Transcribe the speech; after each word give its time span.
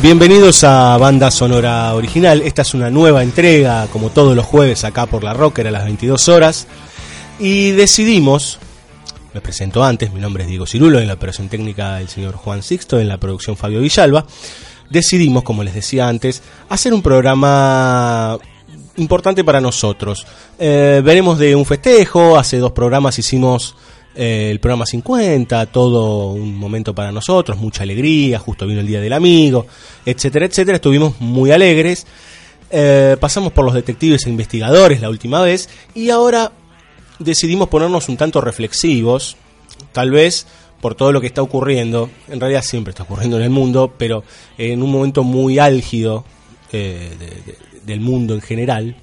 Bienvenidos 0.00 0.62
a 0.62 0.96
Banda 0.96 1.28
Sonora 1.28 1.92
Original. 1.92 2.42
Esta 2.42 2.62
es 2.62 2.72
una 2.72 2.88
nueva 2.88 3.24
entrega, 3.24 3.88
como 3.88 4.10
todos 4.10 4.36
los 4.36 4.46
jueves, 4.46 4.84
acá 4.84 5.06
por 5.06 5.24
la 5.24 5.34
Rocker 5.34 5.66
a 5.66 5.72
las 5.72 5.84
22 5.86 6.28
horas. 6.28 6.68
Y 7.40 7.72
decidimos, 7.72 8.60
me 9.34 9.40
presento 9.40 9.82
antes, 9.82 10.12
mi 10.12 10.20
nombre 10.20 10.44
es 10.44 10.48
Diego 10.48 10.68
Cirulo, 10.68 11.00
en 11.00 11.08
la 11.08 11.14
operación 11.14 11.48
técnica 11.48 12.00
el 12.00 12.08
señor 12.08 12.36
Juan 12.36 12.62
Sixto, 12.62 13.00
en 13.00 13.08
la 13.08 13.18
producción 13.18 13.56
Fabio 13.56 13.80
Villalba. 13.80 14.24
Decidimos, 14.88 15.42
como 15.42 15.64
les 15.64 15.74
decía 15.74 16.06
antes, 16.06 16.44
hacer 16.68 16.94
un 16.94 17.02
programa 17.02 18.38
importante 18.98 19.42
para 19.42 19.60
nosotros. 19.60 20.24
Eh, 20.60 21.02
veremos 21.04 21.40
de 21.40 21.56
un 21.56 21.66
festejo, 21.66 22.38
hace 22.38 22.58
dos 22.58 22.70
programas 22.70 23.18
hicimos 23.18 23.74
eh, 24.18 24.50
el 24.50 24.58
programa 24.60 24.84
50, 24.84 25.66
todo 25.66 26.32
un 26.32 26.56
momento 26.56 26.94
para 26.94 27.12
nosotros, 27.12 27.56
mucha 27.56 27.84
alegría, 27.84 28.38
justo 28.40 28.66
vino 28.66 28.80
el 28.80 28.86
Día 28.86 29.00
del 29.00 29.12
Amigo, 29.12 29.66
etcétera, 30.04 30.44
etcétera. 30.46 30.76
Estuvimos 30.76 31.20
muy 31.20 31.52
alegres. 31.52 32.04
Eh, 32.70 33.16
pasamos 33.18 33.52
por 33.52 33.64
los 33.64 33.72
detectives 33.74 34.26
e 34.26 34.30
investigadores 34.30 35.00
la 35.00 35.08
última 35.08 35.40
vez 35.40 35.70
y 35.94 36.10
ahora 36.10 36.52
decidimos 37.18 37.68
ponernos 37.68 38.08
un 38.10 38.16
tanto 38.18 38.40
reflexivos, 38.42 39.36
tal 39.92 40.10
vez 40.10 40.46
por 40.80 40.94
todo 40.94 41.10
lo 41.12 41.20
que 41.20 41.28
está 41.28 41.40
ocurriendo, 41.42 42.10
en 42.28 42.38
realidad 42.40 42.62
siempre 42.62 42.90
está 42.90 43.04
ocurriendo 43.04 43.36
en 43.38 43.44
el 43.44 43.50
mundo, 43.50 43.94
pero 43.96 44.22
en 44.58 44.82
un 44.82 44.90
momento 44.92 45.22
muy 45.24 45.58
álgido 45.58 46.24
eh, 46.72 47.10
de- 47.18 47.26
de- 47.52 47.58
del 47.84 48.00
mundo 48.00 48.34
en 48.34 48.42
general, 48.42 48.96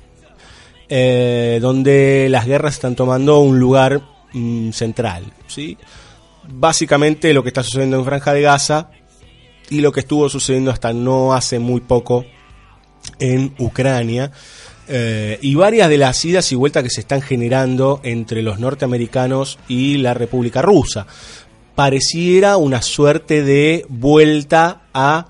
donde 1.60 2.28
las 2.30 2.46
guerras 2.46 2.76
están 2.76 2.96
tomando 2.96 3.40
un 3.40 3.60
lugar 3.60 4.02
mm, 4.36 4.72
central, 4.72 5.34
¿sí? 5.48 5.78
Básicamente 6.48 7.34
lo 7.34 7.42
que 7.42 7.50
está 7.50 7.64
sucediendo 7.64 7.98
en 7.98 8.06
Franja 8.06 8.34
de 8.34 8.42
Gaza 8.42 8.92
y 9.70 9.82
lo 9.82 9.92
que 9.92 10.02
estuvo 10.02 10.30
sucediendo 10.30 10.70
hasta 10.70 10.94
no 10.94 11.34
hace 11.34 11.58
muy 11.58 11.82
poco 11.82 12.26
en 13.20 13.54
Ucrania 13.58 14.32
eh, 14.88 15.40
y 15.42 15.56
varias 15.56 15.90
de 15.90 15.98
las 15.98 16.24
idas 16.24 16.52
y 16.52 16.56
vueltas 16.56 16.84
que 16.84 16.90
se 16.90 17.02
están 17.02 17.22
generando 17.22 18.02
entre 18.04 18.44
los 18.44 18.60
norteamericanos 18.60 19.58
y 19.68 19.98
la 19.98 20.14
República 20.14 20.62
Rusa. 20.62 21.08
Pareciera 21.74 22.58
una 22.58 22.82
suerte 22.82 23.44
de 23.44 23.86
vuelta 23.90 24.84
a 24.94 25.28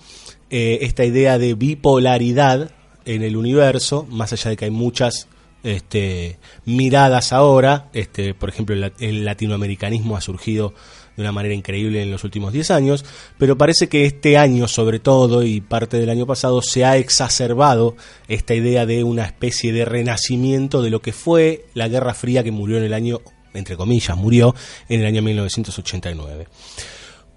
eh, 0.50 0.79
esta 0.81 1.06
idea 1.06 1.38
de 1.38 1.53
bipolaridad 1.53 2.72
en 3.06 3.24
el 3.24 3.38
universo, 3.38 4.06
más 4.09 4.34
allá 4.34 4.52
de 4.52 4.58
que 4.58 4.66
hay 4.66 4.72
muchas 4.72 5.28
este, 5.66 6.38
miradas 6.64 7.34
ahora, 7.34 7.90
este, 7.94 8.34
por 8.34 8.50
ejemplo, 8.50 8.76
el, 8.76 8.94
el 9.00 9.26
latinoamericanismo 9.26 10.16
ha 10.16 10.22
surgido 10.22 10.74
de 11.16 11.22
una 11.24 11.31
manera 11.31 11.56
increíble 11.56 12.03
en 12.03 12.12
los 12.12 12.24
últimos 12.24 12.53
10 12.53 12.72
años, 12.72 13.06
pero 13.38 13.58
parece 13.58 13.88
que 13.88 14.06
este 14.06 14.38
año 14.38 14.68
sobre 14.68 15.00
todo 15.00 15.44
y 15.44 15.62
parte 15.62 15.98
del 15.98 16.09
año 16.09 16.26
pasado 16.26 16.62
se 16.62 16.86
ha 16.86 16.98
exacerbado 16.98 17.96
esta 18.28 18.53
idea 18.53 18.86
de 18.86 19.03
una 19.03 19.26
especie 19.26 19.74
de 19.74 19.86
renacimiento 19.86 20.81
de 20.81 20.90
lo 20.90 21.02
que 21.02 21.14
fue 21.14 21.66
la 21.74 21.88
Guerra 21.88 22.14
Fría 22.14 22.44
que 22.44 22.52
murió 22.52 22.78
en 22.78 22.84
el 22.84 22.94
año, 22.94 23.22
entre 23.53 23.78
comillas, 23.78 24.16
murió 24.18 24.53
en 24.90 25.02
el 25.02 25.08
año 25.08 25.22
1989. 25.22 26.47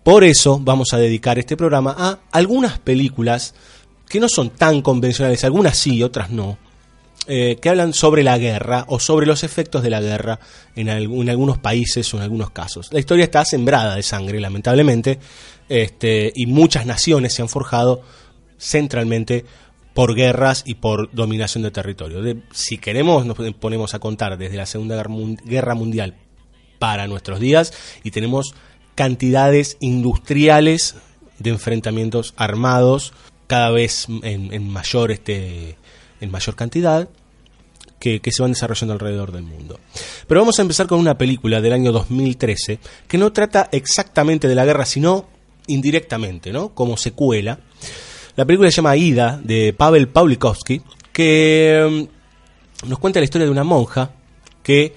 Por 0.02 0.24
eso 0.24 0.58
vamos 0.62 0.92
a 0.92 0.98
dedicar 0.98 1.38
este 1.38 1.56
programa 1.56 1.94
a 1.96 2.18
algunas 2.32 2.78
películas 2.78 3.54
que 4.08 4.20
no 4.20 4.28
son 4.28 4.50
tan 4.50 4.82
convencionales, 4.82 5.44
algunas 5.44 5.76
sí, 5.76 6.02
otras 6.02 6.30
no, 6.30 6.58
eh, 7.28 7.56
que 7.60 7.68
hablan 7.68 7.92
sobre 7.92 8.24
la 8.24 8.38
guerra 8.38 8.84
o 8.88 8.98
sobre 8.98 9.26
los 9.26 9.44
efectos 9.44 9.82
de 9.82 9.90
la 9.90 10.00
guerra 10.00 10.40
en, 10.74 10.88
algu- 10.88 11.22
en 11.22 11.30
algunos 11.30 11.58
países 11.58 12.12
o 12.12 12.16
en 12.16 12.24
algunos 12.24 12.50
casos. 12.50 12.92
La 12.92 12.98
historia 12.98 13.24
está 13.24 13.44
sembrada 13.44 13.94
de 13.94 14.02
sangre, 14.02 14.40
lamentablemente, 14.40 15.18
este, 15.68 16.32
y 16.34 16.46
muchas 16.46 16.86
naciones 16.86 17.34
se 17.34 17.42
han 17.42 17.48
forjado 17.48 18.02
centralmente 18.58 19.44
por 19.94 20.14
guerras 20.14 20.62
y 20.66 20.74
por 20.74 21.10
dominación 21.12 21.62
de 21.62 21.70
territorio. 21.70 22.20
Si 22.52 22.78
queremos, 22.78 23.26
nos 23.26 23.36
ponemos 23.54 23.94
a 23.94 23.98
contar 23.98 24.38
desde 24.38 24.56
la 24.56 24.66
Segunda 24.66 25.02
Guerra 25.44 25.74
Mundial 25.74 26.16
para 26.78 27.06
nuestros 27.08 27.40
días 27.40 27.72
y 28.04 28.10
tenemos 28.10 28.54
cantidades 28.94 29.76
industriales 29.80 30.96
de 31.38 31.50
enfrentamientos 31.50 32.34
armados 32.36 33.12
cada 33.46 33.70
vez 33.70 34.06
en, 34.22 34.52
en 34.52 34.68
mayor 34.68 35.10
este 35.10 35.77
en 36.20 36.30
mayor 36.30 36.54
cantidad 36.56 37.08
que, 37.98 38.20
que 38.20 38.32
se 38.32 38.42
van 38.42 38.52
desarrollando 38.52 38.94
alrededor 38.94 39.32
del 39.32 39.42
mundo. 39.42 39.80
Pero 40.26 40.40
vamos 40.40 40.58
a 40.58 40.62
empezar 40.62 40.86
con 40.86 41.00
una 41.00 41.18
película 41.18 41.60
del 41.60 41.72
año 41.72 41.92
2013 41.92 42.78
que 43.06 43.18
no 43.18 43.32
trata 43.32 43.68
exactamente 43.72 44.48
de 44.48 44.54
la 44.54 44.64
guerra, 44.64 44.84
sino 44.84 45.26
indirectamente, 45.66 46.52
¿no? 46.52 46.70
Como 46.74 46.96
secuela. 46.96 47.60
La 48.36 48.44
película 48.44 48.70
se 48.70 48.76
llama 48.76 48.96
Ida, 48.96 49.40
de 49.42 49.72
Pavel 49.72 50.08
Pawlikowski, 50.08 50.82
que 51.12 52.06
mm, 52.84 52.88
nos 52.88 52.98
cuenta 52.98 53.20
la 53.20 53.24
historia 53.24 53.46
de 53.46 53.52
una 53.52 53.64
monja 53.64 54.12
que 54.62 54.94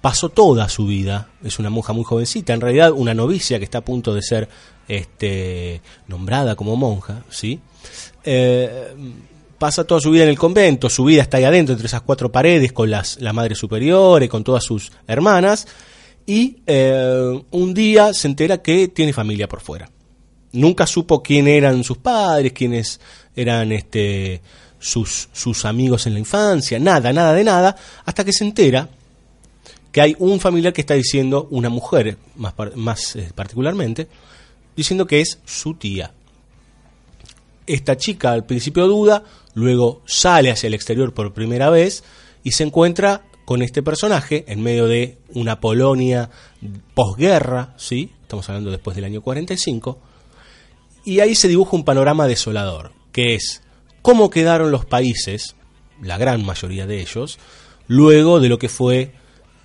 pasó 0.00 0.30
toda 0.30 0.68
su 0.68 0.86
vida, 0.86 1.28
es 1.44 1.58
una 1.58 1.68
monja 1.68 1.92
muy 1.92 2.04
jovencita, 2.04 2.54
en 2.54 2.60
realidad 2.60 2.92
una 2.92 3.12
novicia 3.12 3.58
que 3.58 3.64
está 3.64 3.78
a 3.78 3.84
punto 3.84 4.14
de 4.14 4.22
ser 4.22 4.48
este, 4.88 5.82
nombrada 6.06 6.56
como 6.56 6.76
monja, 6.76 7.22
¿sí? 7.28 7.60
Eh, 8.24 8.94
pasa 9.60 9.84
toda 9.84 10.00
su 10.00 10.10
vida 10.10 10.22
en 10.22 10.30
el 10.30 10.38
convento, 10.38 10.88
su 10.88 11.04
vida 11.04 11.20
está 11.20 11.36
ahí 11.36 11.44
adentro, 11.44 11.74
entre 11.74 11.86
esas 11.86 12.00
cuatro 12.00 12.32
paredes, 12.32 12.72
con 12.72 12.90
las, 12.90 13.20
la 13.20 13.34
madre 13.34 13.54
superior 13.54 14.22
y 14.22 14.28
con 14.28 14.42
todas 14.42 14.64
sus 14.64 14.90
hermanas, 15.06 15.68
y 16.24 16.56
eh, 16.66 17.42
un 17.50 17.74
día 17.74 18.14
se 18.14 18.26
entera 18.26 18.62
que 18.62 18.88
tiene 18.88 19.12
familia 19.12 19.48
por 19.48 19.60
fuera. 19.60 19.90
Nunca 20.52 20.86
supo 20.86 21.22
quién 21.22 21.46
eran 21.46 21.84
sus 21.84 21.98
padres, 21.98 22.54
quiénes 22.54 23.00
eran 23.36 23.70
este, 23.72 24.40
sus, 24.78 25.28
sus 25.30 25.66
amigos 25.66 26.06
en 26.06 26.14
la 26.14 26.20
infancia, 26.20 26.78
nada, 26.78 27.12
nada 27.12 27.34
de 27.34 27.44
nada, 27.44 27.76
hasta 28.06 28.24
que 28.24 28.32
se 28.32 28.44
entera 28.44 28.88
que 29.92 30.00
hay 30.00 30.16
un 30.20 30.40
familiar 30.40 30.72
que 30.72 30.80
está 30.80 30.94
diciendo, 30.94 31.48
una 31.50 31.68
mujer 31.68 32.16
más, 32.36 32.54
más 32.76 33.14
eh, 33.14 33.30
particularmente, 33.34 34.08
diciendo 34.74 35.06
que 35.06 35.20
es 35.20 35.38
su 35.44 35.74
tía. 35.74 36.12
Esta 37.66 37.98
chica 37.98 38.32
al 38.32 38.46
principio 38.46 38.86
duda, 38.86 39.22
luego 39.54 40.02
sale 40.06 40.50
hacia 40.50 40.68
el 40.68 40.74
exterior 40.74 41.14
por 41.14 41.32
primera 41.32 41.70
vez 41.70 42.04
y 42.42 42.52
se 42.52 42.64
encuentra 42.64 43.22
con 43.44 43.62
este 43.62 43.82
personaje 43.82 44.44
en 44.48 44.62
medio 44.62 44.86
de 44.86 45.18
una 45.34 45.60
Polonia 45.60 46.30
posguerra, 46.94 47.74
¿sí? 47.76 48.12
Estamos 48.22 48.48
hablando 48.48 48.70
después 48.70 48.94
del 48.94 49.04
año 49.04 49.22
45. 49.22 49.98
Y 51.04 51.20
ahí 51.20 51.34
se 51.34 51.48
dibuja 51.48 51.76
un 51.76 51.84
panorama 51.84 52.28
desolador, 52.28 52.92
que 53.10 53.34
es 53.34 53.62
cómo 54.02 54.30
quedaron 54.30 54.70
los 54.70 54.84
países, 54.84 55.56
la 56.00 56.16
gran 56.16 56.44
mayoría 56.44 56.86
de 56.86 57.00
ellos, 57.00 57.38
luego 57.88 58.38
de 58.38 58.48
lo 58.48 58.58
que 58.58 58.68
fue 58.68 59.14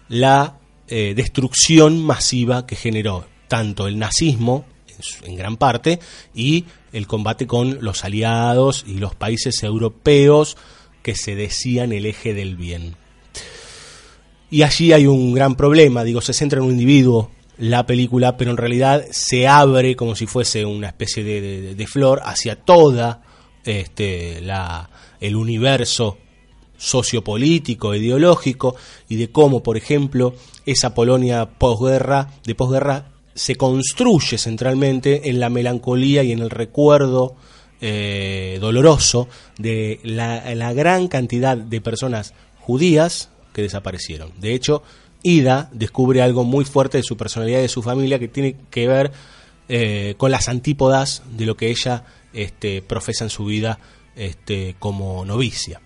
la 0.07 0.57
eh, 0.87 1.13
destrucción 1.15 2.03
masiva 2.03 2.65
que 2.65 2.75
generó 2.75 3.25
tanto 3.47 3.87
el 3.87 3.99
nazismo, 3.99 4.65
en, 5.23 5.35
gran 5.35 5.57
parte, 5.57 5.99
y 6.33 6.65
el 6.93 7.07
combate 7.07 7.47
con 7.47 7.79
los 7.81 8.03
aliados 8.03 8.83
y 8.87 8.95
los 8.99 9.15
países 9.15 9.61
europeos 9.63 10.57
que 11.01 11.15
se 11.15 11.35
decían 11.35 11.91
el 11.91 12.05
eje 12.05 12.33
del 12.33 12.55
bien. 12.55 12.95
Y 14.49 14.61
allí 14.63 14.93
hay 14.93 15.07
un 15.07 15.33
gran 15.33 15.55
problema, 15.55 16.03
digo, 16.03 16.21
se 16.21 16.33
centra 16.33 16.59
en 16.59 16.65
un 16.65 16.71
individuo 16.71 17.31
la 17.57 17.85
película, 17.85 18.37
pero 18.37 18.51
en 18.51 18.57
realidad 18.57 19.05
se 19.11 19.47
abre 19.47 19.95
como 19.95 20.15
si 20.15 20.27
fuese 20.27 20.65
una 20.65 20.87
especie 20.87 21.23
de, 21.23 21.41
de- 21.41 21.75
de 21.75 21.87
flor 21.87 22.21
hacia 22.25 22.55
toda 22.57 23.23
este, 23.63 24.41
la, 24.41 24.89
el 25.19 25.35
universo 25.35 26.17
sociopolítico, 26.77 27.95
ideológico, 27.95 28.75
y 29.09 29.15
de 29.15 29.31
cómo, 29.31 29.63
por 29.63 29.77
ejemplo, 29.77 30.35
esa 30.65 30.93
Polonia 30.93 31.45
posguerra, 31.57 32.31
de 32.45 32.55
posguerra 32.55 33.11
se 33.35 33.55
construye 33.55 34.37
centralmente 34.37 35.29
en 35.29 35.39
la 35.39 35.49
melancolía 35.49 36.23
y 36.23 36.31
en 36.31 36.39
el 36.39 36.49
recuerdo 36.49 37.35
eh, 37.81 38.57
doloroso 38.61 39.27
de 39.57 39.99
la, 40.03 40.73
gran 40.73 41.09
cantidad 41.09 41.57
de 41.57 41.81
personas 41.81 42.33
judías 42.61 43.29
que 43.53 43.61
desaparecieron. 43.61 44.31
De 44.39 44.53
hecho, 44.53 44.81
Ida 45.21 45.69
descubre 45.73 46.21
algo 46.21 46.45
muy 46.45 46.63
fuerte 46.63 46.97
de 46.97 47.03
su 47.03 47.17
personalidad 47.17 47.59
y 47.59 47.63
de 47.63 47.67
su 47.67 47.83
familia 47.83 48.17
que 48.17 48.29
tiene 48.29 48.55
que 48.69 48.87
ver 48.87 49.11
eh, 49.67 50.15
con 50.17 50.31
las 50.31 50.47
antípodas 50.47 51.23
de 51.29 51.45
lo 51.45 51.57
que 51.57 51.69
ella 51.69 52.05
este, 52.33 52.81
profesa 52.81 53.25
en 53.25 53.29
su 53.29 53.45
vida 53.45 53.79
este, 54.15 54.75
como 54.79 55.25
novicia. 55.25 55.81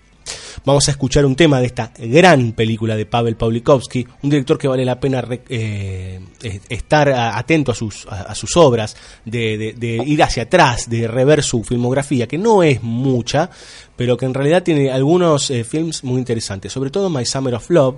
Vamos 0.64 0.88
a 0.88 0.90
escuchar 0.90 1.24
un 1.24 1.34
tema 1.34 1.60
de 1.60 1.66
esta 1.66 1.92
gran 1.98 2.52
película 2.52 2.96
de 2.96 3.06
Pavel 3.06 3.36
Pawlikowski, 3.36 4.06
un 4.22 4.30
director 4.30 4.58
que 4.58 4.68
vale 4.68 4.84
la 4.84 5.00
pena 5.00 5.24
eh, 5.48 6.20
estar 6.68 7.08
atento 7.08 7.72
a 7.72 7.74
sus, 7.74 8.06
a, 8.06 8.34
sus 8.34 8.56
obras, 8.56 8.96
de, 9.24 10.02
ir 10.06 10.22
hacia 10.22 10.42
atrás, 10.44 10.90
de 10.90 11.08
rever 11.08 11.42
su 11.42 11.64
filmografía, 11.64 12.28
que 12.28 12.38
no 12.38 12.62
es 12.62 12.82
mucha, 12.82 13.50
pero 13.96 14.16
que 14.16 14.26
en 14.26 14.34
realidad 14.34 14.62
tiene 14.62 14.90
algunos 14.90 15.50
eh, 15.50 15.64
films 15.64 16.04
muy 16.04 16.18
interesantes, 16.18 16.72
sobre 16.72 16.90
todo 16.90 17.08
My 17.08 17.24
Summer 17.24 17.54
of 17.54 17.70
Love, 17.70 17.96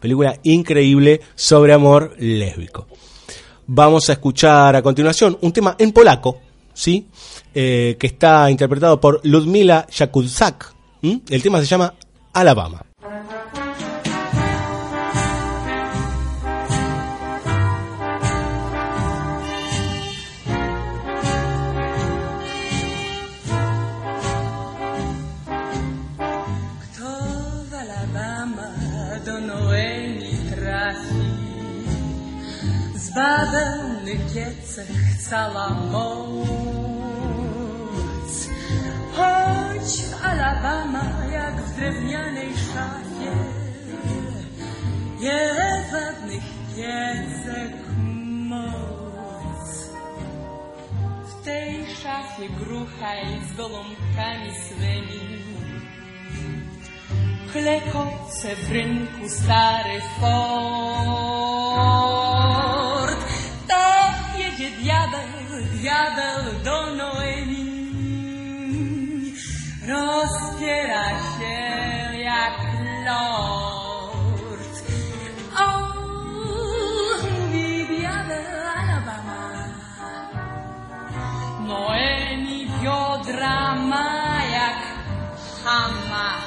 película 0.00 0.38
increíble 0.42 1.20
sobre 1.34 1.72
amor 1.72 2.14
lésbico. 2.18 2.86
Vamos 3.66 4.10
a 4.10 4.12
escuchar 4.12 4.76
a 4.76 4.82
continuación 4.82 5.38
un 5.40 5.52
tema 5.52 5.74
en 5.78 5.92
polaco, 5.92 6.40
¿sí? 6.74 7.06
Eh, 7.54 7.96
que 7.98 8.08
está 8.08 8.50
interpretado 8.50 9.00
por 9.00 9.20
Ludmila 9.24 9.86
Jakulzak. 11.04 11.30
El 11.30 11.42
tema 11.42 11.60
se 11.60 11.66
llama 11.66 11.94
Alabama. 12.32 12.84
Alabama 40.24 41.04
jak 41.32 41.54
w 41.54 41.76
drewnianej 41.76 42.48
szafie 42.56 43.32
Jedwabnych 45.20 46.44
kiecek 46.76 47.72
moc. 48.48 49.90
W 51.26 51.44
tej 51.44 51.86
szafie 52.02 52.48
gruchaj 52.48 53.40
z 53.48 53.56
gołąbkami 53.56 54.52
swymi. 54.68 55.24
Klekoce 57.52 58.56
w 58.56 58.72
rynku 58.72 59.28
stary 59.28 60.00
Ford. 60.20 60.34
Tak 63.68 64.38
jedzie 64.38 64.70
diabeł, 64.70 65.28
diabeł 65.80 66.44
do 66.64 66.94
Noemi 66.94 67.23
ociera 70.64 71.08
się 71.10 72.18
jak 72.18 72.58
lord. 73.06 74.74
Oh, 75.56 77.22
Bibiana 77.52 78.40
Alabama, 78.76 79.42
Noemi 81.66 82.66
biodra 82.80 83.74
ma 83.74 84.44
jak 84.52 84.80
hamak. 85.64 86.44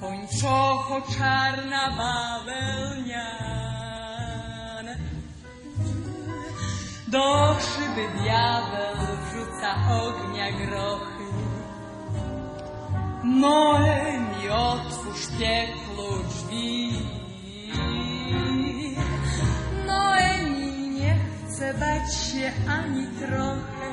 Kończocho 0.00 1.02
czarna 1.18 1.90
bawełnia 1.90 3.43
Do 7.14 7.56
szyby 7.60 8.04
diabeł 8.18 8.96
wrzuca 9.22 9.70
ognia 10.02 10.52
grochy. 10.52 11.24
Noemi, 13.24 14.48
otwórz 14.50 15.26
pieklu 15.38 16.08
drzwi. 16.28 16.92
Noemi 19.86 20.88
nie 20.88 21.18
chce 21.18 21.74
bać 21.74 22.14
się 22.14 22.52
ani 22.68 23.06
trochę. 23.06 23.88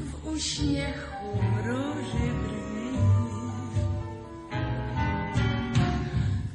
W 0.00 0.26
uśmiechu 0.28 1.42
mruży 1.52 2.28
brwi. 2.42 2.98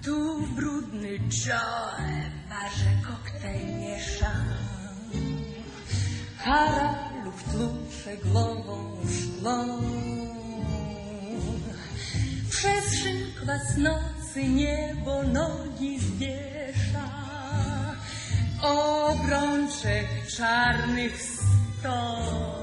Tu 0.06 0.42
brudny 0.56 1.20
Joe 1.46 1.90
parze 2.50 2.92
koktajl 3.08 3.69
Hara 6.44 6.96
lub 7.26 7.44
tlucze 7.44 8.18
głową 8.18 8.98
szklą 9.16 9.82
Przez 12.50 12.94
szykwas 12.94 13.78
nocy 13.78 14.44
niebo 14.44 15.24
nogi 15.24 16.00
zwiesza. 16.00 17.10
Obrączek 18.62 20.08
czarnych 20.38 21.22
stop 21.22 22.60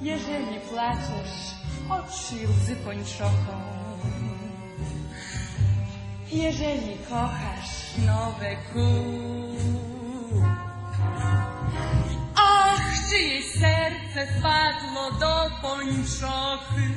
Jeżeli 0.00 0.60
płaczesz, 0.70 1.54
oczy 1.90 2.34
łzy 2.48 2.76
pończochą. 2.76 3.60
Jeżeli 6.32 6.98
kochasz 7.08 7.96
nowe 8.06 8.56
kup 8.72 10.67
Ach, 12.34 13.08
czyjeś 13.10 13.44
serce 13.52 14.38
spadło 14.38 15.10
do 15.20 15.50
pończochy 15.62 16.88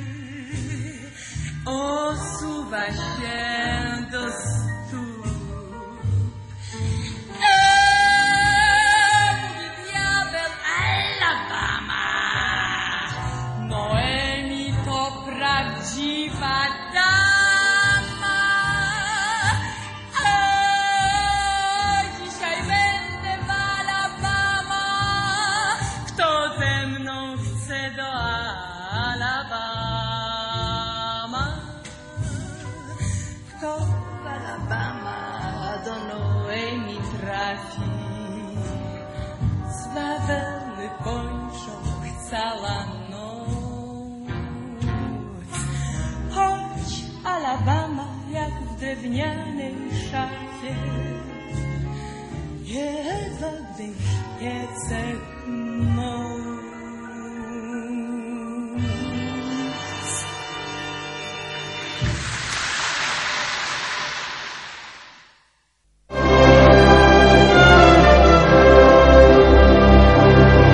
Osuwa 1.66 2.86
się 2.86 4.06
do 4.10 4.30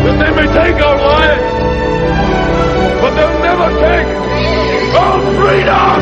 That 0.05 0.17
they 0.19 0.31
may 0.35 0.49
take 0.53 0.79
our 0.83 0.99
lives, 0.99 1.47
but 3.01 3.11
they'll 3.15 3.39
never 3.41 3.69
take 3.79 4.09
our 4.97 5.19
freedom! 5.37 5.99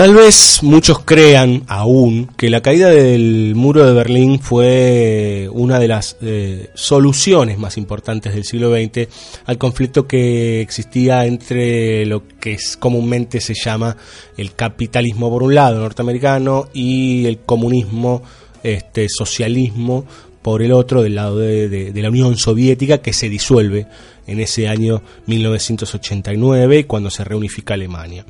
Tal 0.00 0.14
vez 0.14 0.62
muchos 0.62 1.00
crean 1.00 1.64
aún 1.66 2.26
que 2.38 2.48
la 2.48 2.62
caída 2.62 2.88
del 2.88 3.52
muro 3.54 3.84
de 3.84 3.92
Berlín 3.92 4.40
fue 4.40 5.46
una 5.52 5.78
de 5.78 5.88
las 5.88 6.16
eh, 6.22 6.70
soluciones 6.72 7.58
más 7.58 7.76
importantes 7.76 8.32
del 8.32 8.44
siglo 8.44 8.74
XX 8.74 9.08
al 9.44 9.58
conflicto 9.58 10.06
que 10.06 10.62
existía 10.62 11.26
entre 11.26 12.06
lo 12.06 12.26
que 12.26 12.54
es, 12.54 12.78
comúnmente 12.78 13.42
se 13.42 13.52
llama 13.52 13.94
el 14.38 14.54
capitalismo 14.54 15.28
por 15.28 15.42
un 15.42 15.54
lado 15.54 15.78
norteamericano 15.80 16.70
y 16.72 17.26
el 17.26 17.40
comunismo, 17.40 18.22
este 18.62 19.06
socialismo 19.10 20.06
por 20.40 20.62
el 20.62 20.72
otro 20.72 21.02
del 21.02 21.16
lado 21.16 21.36
de, 21.36 21.68
de- 21.68 22.02
la 22.02 22.08
Unión 22.08 22.38
Soviética 22.38 23.02
que 23.02 23.12
se 23.12 23.28
disuelve 23.28 23.86
en 24.26 24.40
ese 24.40 24.66
año 24.66 25.02
1989 25.26 26.86
cuando 26.86 27.10
se 27.10 27.22
reunifica 27.22 27.74
Alemania. 27.74 28.24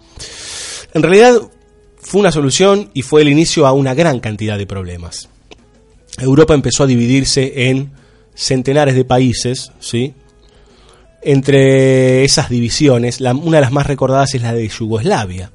En 0.93 1.05
realidad 1.05 1.41
fue 2.11 2.23
una 2.23 2.33
solución 2.33 2.91
y 2.93 3.03
fue 3.03 3.23
el 3.23 3.29
inicio 3.29 3.69
a 3.69 3.73
una 3.73 3.95
gran 3.95 4.19
cantidad 4.19 4.59
de 4.59 4.67
problemas. 4.67 5.29
Europa 6.19 6.55
empezó 6.55 6.83
a 6.83 6.89
dividirse 6.89 7.69
en 7.69 7.93
centenares 8.35 8.97
de 8.97 9.05
países, 9.05 9.71
¿sí? 9.79 10.13
Entre 11.23 12.25
esas 12.25 12.49
divisiones, 12.49 13.21
una 13.21 13.59
de 13.59 13.61
las 13.61 13.71
más 13.71 13.87
recordadas 13.87 14.35
es 14.35 14.43
la 14.43 14.53
de 14.53 14.67
Yugoslavia, 14.67 15.53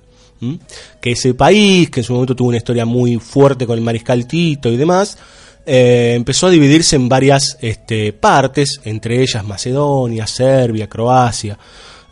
que 1.02 1.12
ese 1.12 1.34
país, 1.34 1.90
que 1.90 2.00
en 2.00 2.04
su 2.06 2.14
momento 2.14 2.38
tuvo 2.38 2.48
una 2.48 2.58
historia 2.58 2.86
muy 2.86 3.18
fuerte 3.18 3.68
con 3.68 3.78
el 3.78 3.84
mariscal 3.84 4.26
Tito 4.26 4.70
y 4.70 4.78
demás, 4.78 5.18
eh, 5.66 6.14
empezó 6.16 6.48
a 6.48 6.52
dividirse 6.52 6.96
en 6.96 7.10
varias 7.10 7.58
este, 7.60 8.14
partes, 8.14 8.80
entre 8.86 9.22
ellas 9.22 9.44
Macedonia, 9.44 10.26
Serbia, 10.26 10.88
Croacia, 10.88 11.60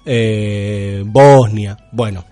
eh, 0.05 1.01
Bosnia, 1.05 1.77
bueno, 1.93 2.25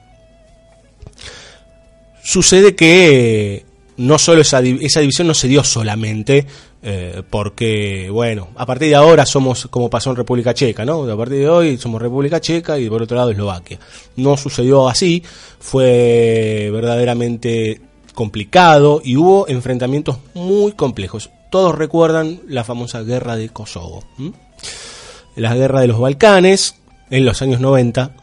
sucede 2.24 2.76
que 2.76 3.66
no 3.98 4.18
solo 4.18 4.42
esa, 4.42 4.60
esa 4.60 5.00
división 5.00 5.28
no 5.28 5.34
se 5.34 5.48
dio 5.48 5.64
solamente 5.64 6.46
eh, 6.84 7.22
porque, 7.30 8.10
bueno, 8.12 8.50
a 8.56 8.66
partir 8.66 8.90
de 8.90 8.96
ahora 8.96 9.26
somos 9.26 9.68
como 9.68 9.90
pasó 9.90 10.10
en 10.10 10.16
República 10.16 10.54
Checa, 10.54 10.84
¿no? 10.84 11.04
A 11.04 11.18
partir 11.18 11.38
de 11.40 11.50
hoy 11.50 11.78
somos 11.78 12.02
República 12.02 12.42
Checa 12.42 12.80
y 12.80 12.90
por 12.90 13.04
otro 13.04 13.18
lado 13.18 13.30
Eslovaquia. 13.30 13.80
No 14.16 14.36
sucedió 14.36 14.90
así, 14.90 15.22
fue 15.60 16.70
verdaderamente 16.74 17.82
complicado 18.16 19.02
y 19.04 19.16
hubo 19.16 19.48
enfrentamientos 19.48 20.18
muy 20.34 20.72
complejos. 20.72 21.30
Todos 21.52 21.76
recuerdan 21.76 22.42
la 22.48 22.64
famosa 22.64 23.04
guerra 23.04 23.36
de 23.36 23.50
Kosovo. 23.50 24.04
La 25.36 25.54
guerra 25.54 25.82
de 25.82 25.88
los 25.88 26.00
Balcanes 26.00 26.76
en 27.12 27.26
los 27.26 27.42
años 27.42 27.60
90 27.60 28.16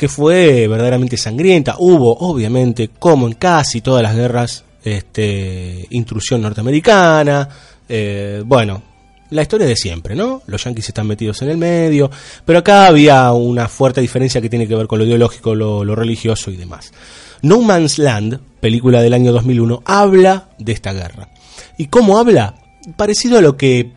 que 0.00 0.08
fue 0.08 0.66
verdaderamente 0.66 1.18
sangrienta. 1.18 1.76
Hubo, 1.78 2.16
obviamente, 2.20 2.88
como 2.98 3.26
en 3.26 3.34
casi 3.34 3.82
todas 3.82 4.02
las 4.02 4.16
guerras, 4.16 4.64
este, 4.82 5.86
intrusión 5.90 6.40
norteamericana. 6.40 7.46
eh, 7.86 8.42
bueno, 8.46 8.82
la 9.28 9.42
historia 9.42 9.66
de 9.66 9.76
siempre, 9.76 10.14
¿no? 10.14 10.40
Los 10.46 10.64
yanquis 10.64 10.88
están 10.88 11.06
metidos 11.06 11.42
en 11.42 11.50
el 11.50 11.58
medio, 11.58 12.10
pero 12.46 12.60
acá 12.60 12.86
había 12.86 13.30
una 13.32 13.68
fuerte 13.68 14.00
diferencia 14.00 14.40
que 14.40 14.48
tiene 14.48 14.66
que 14.66 14.74
ver 14.74 14.86
con 14.86 15.00
lo 15.00 15.04
ideológico, 15.04 15.54
lo, 15.54 15.94
religioso 15.94 16.50
y 16.50 16.56
demás. 16.56 16.94
No 17.42 17.60
Man's 17.60 17.98
Land, 17.98 18.40
película 18.58 19.02
del 19.02 19.12
año 19.12 19.32
2001, 19.32 19.82
habla 19.84 20.48
de 20.58 20.72
esta 20.72 20.94
guerra. 20.94 21.28
¿Y 21.76 21.88
cómo 21.88 22.16
habla? 22.16 22.54
Parecido 22.96 23.36
a 23.36 23.42
lo 23.42 23.58
que 23.58 23.92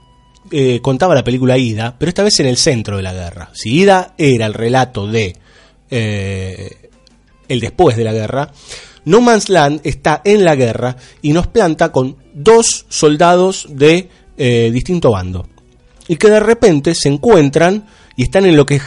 eh, 0.52 0.82
contaba 0.82 1.16
la 1.16 1.24
película 1.24 1.58
Ida, 1.58 1.96
pero 1.98 2.10
esta 2.10 2.24
vez 2.24 2.42
en 2.42 2.48
el 2.48 2.58
centro 2.58 2.98
de 2.98 3.04
la 3.04 3.14
guerra. 3.14 3.52
Si 3.54 3.74
Ida 3.74 4.16
era 4.18 4.46
el 4.48 4.54
relato 4.54 5.08
de 5.08 5.42
eh, 5.96 6.90
el 7.48 7.60
después 7.60 7.96
de 7.96 8.04
la 8.04 8.14
guerra, 8.14 8.52
No 9.06 9.22
Man's 9.22 9.48
Land 9.48 9.82
está 9.84 10.22
en 10.26 10.44
la 10.44 10.56
guerra 10.56 10.98
y 11.22 11.34
nos 11.34 11.46
planta 11.46 11.92
con 11.92 12.18
dos 12.34 12.88
soldados 12.90 13.68
de 13.70 14.10
eh, 14.36 14.72
distinto 14.74 15.12
bando. 15.12 15.48
Y 16.08 16.16
que 16.16 16.32
de 16.32 16.40
repente 16.40 16.96
se 16.96 17.10
encuentran 17.10 17.86
y 18.16 18.24
están 18.24 18.48
en 18.48 18.58
lo 18.58 18.66
que 18.66 18.82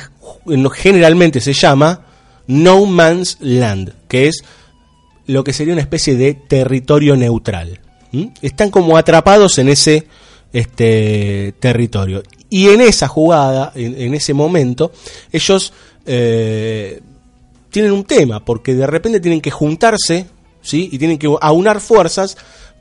generalmente 0.74 1.40
se 1.40 1.52
llama 1.52 2.06
No 2.48 2.86
Man's 2.86 3.36
Land, 3.38 3.92
que 4.08 4.26
es 4.26 4.42
lo 5.26 5.44
que 5.44 5.52
sería 5.52 5.74
una 5.74 5.82
especie 5.82 6.16
de 6.16 6.34
territorio 6.34 7.14
neutral. 7.14 7.80
Están 8.42 8.70
como 8.70 8.96
atrapados 8.96 9.58
en 9.58 9.68
ese 9.68 10.08
este, 10.52 11.54
territorio. 11.60 12.24
Y 12.50 12.68
en 12.68 12.80
esa 12.80 13.06
jugada, 13.06 13.70
en 13.76 14.12
ese 14.14 14.34
momento, 14.34 14.90
ellos 15.30 15.72
eh, 16.06 17.00
tienen 17.70 17.92
un 17.92 18.04
tema, 18.04 18.44
porque 18.44 18.74
de 18.74 18.86
repente 18.86 19.20
tienen 19.20 19.40
que 19.40 19.50
juntarse, 19.50 20.26
¿sí? 20.62 20.88
Y 20.92 20.98
tienen 20.98 21.18
que 21.18 21.28
aunar 21.40 21.80
fuerzas 21.80 22.36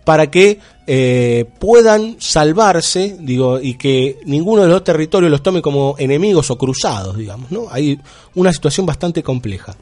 para 0.05 0.29
que 0.29 0.59
eh, 0.87 1.45
puedan 1.59 2.17
salvarse, 2.19 3.17
digo, 3.19 3.59
y 3.59 3.73
que 3.73 4.19
ninguno 4.25 4.61
de 4.61 4.69
los 4.69 4.83
territorios 4.83 5.31
los 5.31 5.43
tome 5.43 5.61
como 5.61 5.95
enemigos 5.97 6.51
o 6.51 6.57
cruzados, 6.57 7.17
digamos, 7.17 7.51
¿no? 7.51 7.65
Hay 7.71 7.99
una 8.35 8.53
situación 8.53 8.85
bastante 8.85 9.23
compleja. 9.23 9.75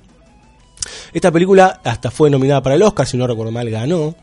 Esta 1.14 1.32
película 1.32 1.82
hasta 1.84 2.10
fue 2.10 2.30
nominada 2.30 2.64
para 2.64 2.76
el 2.76 2.82
Oscar, 2.82 3.06
si 3.06 3.18
no 3.18 3.28
recuerdo 3.28 3.52
mal, 3.52 3.70
ganó. 3.70 4.16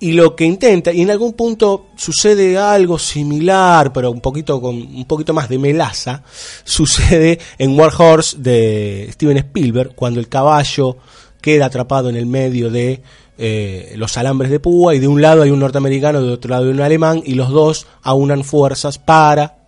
Y 0.00 0.12
lo 0.12 0.36
que 0.36 0.44
intenta, 0.44 0.92
y 0.92 1.02
en 1.02 1.10
algún 1.10 1.32
punto 1.32 1.86
sucede 1.96 2.56
algo 2.56 3.00
similar, 3.00 3.92
pero 3.92 4.12
un 4.12 4.20
poquito 4.20 4.60
con 4.60 4.76
un 4.76 5.04
poquito 5.06 5.34
más 5.34 5.48
de 5.48 5.58
melaza, 5.58 6.22
sucede 6.62 7.40
en 7.58 7.78
War 7.78 7.92
Horse 7.96 8.36
de 8.38 9.08
Steven 9.12 9.38
Spielberg, 9.38 9.96
cuando 9.96 10.20
el 10.20 10.28
caballo 10.28 10.98
queda 11.40 11.66
atrapado 11.66 12.10
en 12.10 12.16
el 12.16 12.26
medio 12.26 12.70
de 12.70 13.02
eh, 13.38 13.94
los 13.96 14.16
alambres 14.16 14.50
de 14.50 14.60
púa 14.60 14.94
y 14.94 14.98
de 14.98 15.08
un 15.08 15.22
lado 15.22 15.42
hay 15.42 15.50
un 15.50 15.60
norteamericano, 15.60 16.22
de 16.22 16.32
otro 16.32 16.50
lado 16.50 16.64
hay 16.64 16.70
un 16.70 16.80
alemán 16.80 17.22
y 17.24 17.34
los 17.34 17.50
dos 17.50 17.86
aunan 18.02 18.44
fuerzas 18.44 18.98
para 18.98 19.58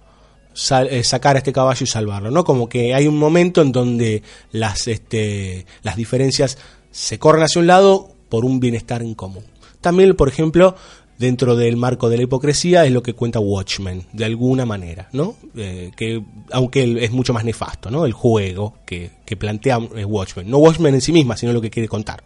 eh, 0.70 1.04
sacar 1.04 1.36
a 1.36 1.38
este 1.38 1.52
caballo 1.52 1.84
y 1.84 1.86
salvarlo, 1.86 2.30
¿no? 2.30 2.44
Como 2.44 2.68
que 2.68 2.94
hay 2.94 3.06
un 3.06 3.16
momento 3.16 3.62
en 3.62 3.70
donde 3.70 4.22
las, 4.50 4.88
este, 4.88 5.66
las 5.82 5.96
diferencias 5.96 6.58
se 6.90 7.18
corren 7.18 7.44
hacia 7.44 7.60
un 7.60 7.68
lado 7.68 8.08
por 8.28 8.44
un 8.44 8.58
bienestar 8.58 9.02
en 9.02 9.14
común. 9.14 9.44
También, 9.80 10.14
por 10.14 10.28
ejemplo, 10.28 10.74
dentro 11.18 11.54
del 11.56 11.76
marco 11.76 12.08
de 12.08 12.16
la 12.16 12.22
hipocresía 12.22 12.86
es 12.86 12.92
lo 12.92 13.02
que 13.02 13.12
cuenta 13.14 13.40
Watchmen, 13.40 14.04
de 14.12 14.24
alguna 14.24 14.64
manera, 14.64 15.08
¿no? 15.12 15.36
Eh, 15.56 15.90
que 15.96 16.22
aunque 16.50 17.04
es 17.04 17.10
mucho 17.12 17.32
más 17.34 17.44
nefasto, 17.44 17.90
¿no? 17.90 18.06
El 18.06 18.12
juego 18.12 18.74
que, 18.86 19.10
que 19.24 19.36
plantea 19.36 19.78
Watchmen. 19.78 20.48
No 20.50 20.58
Watchmen 20.58 20.94
en 20.94 21.00
sí 21.00 21.12
misma, 21.12 21.36
sino 21.36 21.52
lo 21.52 21.60
que 21.60 21.70
quiere 21.70 21.88
contar. 21.88 22.22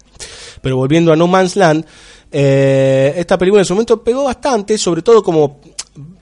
Pero 0.62 0.76
volviendo 0.76 1.12
a 1.12 1.16
No 1.16 1.26
Man's 1.26 1.56
Land, 1.56 1.84
eh, 2.30 3.14
esta 3.16 3.36
película 3.38 3.62
en 3.62 3.66
su 3.66 3.74
momento 3.74 4.02
pegó 4.02 4.24
bastante, 4.24 4.78
sobre 4.78 5.02
todo 5.02 5.22
como 5.22 5.60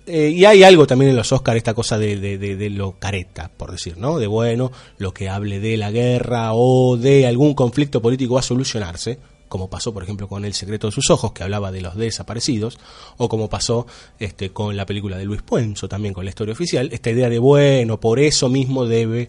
eh, 0.07 0.31
y 0.35 0.45
hay 0.45 0.62
algo 0.65 0.87
también 0.87 1.11
en 1.12 1.17
los 1.17 1.31
Oscars, 1.31 1.57
esta 1.59 1.75
cosa 1.75 1.97
de- 1.97 2.17
de 2.19 2.71
lo 2.71 2.99
careta, 2.99 3.51
por 3.57 3.71
decir, 3.71 3.97
¿no? 3.99 4.19
De 4.19 4.27
bueno, 4.27 4.73
lo 4.99 5.15
que 5.15 5.29
hable 5.29 5.61
de 5.61 5.77
la 5.77 5.91
guerra 5.93 6.55
o 6.55 6.97
de 6.97 7.27
algún 7.27 7.55
conflicto 7.55 8.03
político 8.03 8.35
va 8.35 8.41
a 8.41 8.43
solucionarse, 8.43 9.19
como 9.52 9.68
pasó, 9.68 9.92
por 9.92 10.02
ejemplo, 10.02 10.28
con 10.28 10.47
El 10.47 10.54
secreto 10.54 10.87
de 10.87 10.94
sus 10.94 11.11
ojos, 11.11 11.32
que 11.32 11.42
hablaba 11.42 11.71
de 11.71 11.82
los 11.82 11.94
desaparecidos, 11.94 12.78
o 13.18 13.28
como 13.28 13.50
pasó 13.50 13.87
este, 14.18 14.49
con 14.49 14.78
la 14.78 14.87
película 14.87 15.18
de 15.18 15.26
Luis 15.26 15.42
Puenzo, 15.42 15.88
también 15.88 16.14
con 16.14 16.25
la 16.25 16.30
historia 16.30 16.54
oficial, 16.54 16.88
esta 16.90 17.11
idea 17.11 17.28
de 17.28 17.38
bueno, 17.38 18.00
por 18.00 18.18
eso 18.18 18.49
mismo 18.49 18.87
debe 18.87 19.28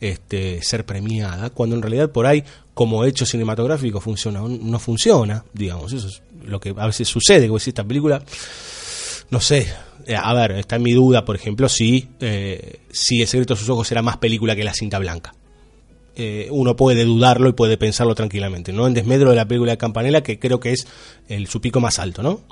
este, 0.00 0.60
ser 0.60 0.84
premiada, 0.84 1.50
cuando 1.50 1.76
en 1.76 1.82
realidad 1.82 2.10
por 2.10 2.26
ahí, 2.26 2.42
como 2.74 3.04
hecho 3.04 3.24
cinematográfico, 3.24 4.00
funciona 4.00 4.40
no 4.40 4.78
funciona, 4.80 5.44
digamos, 5.52 5.92
eso 5.92 6.08
es 6.08 6.20
lo 6.44 6.58
que 6.58 6.74
a 6.76 6.86
veces 6.86 7.06
sucede, 7.06 7.48
que 7.48 7.54
esta 7.54 7.84
película 7.84 8.20
no 9.30 9.40
sé, 9.40 9.68
eh, 10.04 10.16
a 10.16 10.34
ver, 10.34 10.50
está 10.58 10.74
en 10.74 10.82
mi 10.82 10.94
duda, 10.94 11.24
por 11.24 11.36
ejemplo, 11.36 11.68
si, 11.68 12.08
eh, 12.18 12.80
si 12.90 13.20
El 13.20 13.28
secreto 13.28 13.54
de 13.54 13.60
sus 13.60 13.68
ojos 13.68 13.88
era 13.92 14.02
más 14.02 14.16
película 14.16 14.56
que 14.56 14.64
La 14.64 14.74
cinta 14.74 14.98
blanca. 14.98 15.32
Eh, 16.22 16.48
uno 16.50 16.76
puede 16.76 17.06
dudarlo 17.06 17.48
y 17.48 17.54
puede 17.54 17.78
pensarlo 17.78 18.14
tranquilamente, 18.14 18.74
¿no? 18.74 18.86
En 18.86 18.92
desmedro 18.92 19.30
de 19.30 19.36
la 19.36 19.48
película 19.48 19.72
de 19.72 19.78
Campanella, 19.78 20.22
que 20.22 20.38
creo 20.38 20.60
que 20.60 20.72
es 20.72 20.86
el, 21.28 21.46
su 21.46 21.62
pico 21.62 21.80
más 21.80 21.98
alto, 21.98 22.22
¿no? 22.22 22.42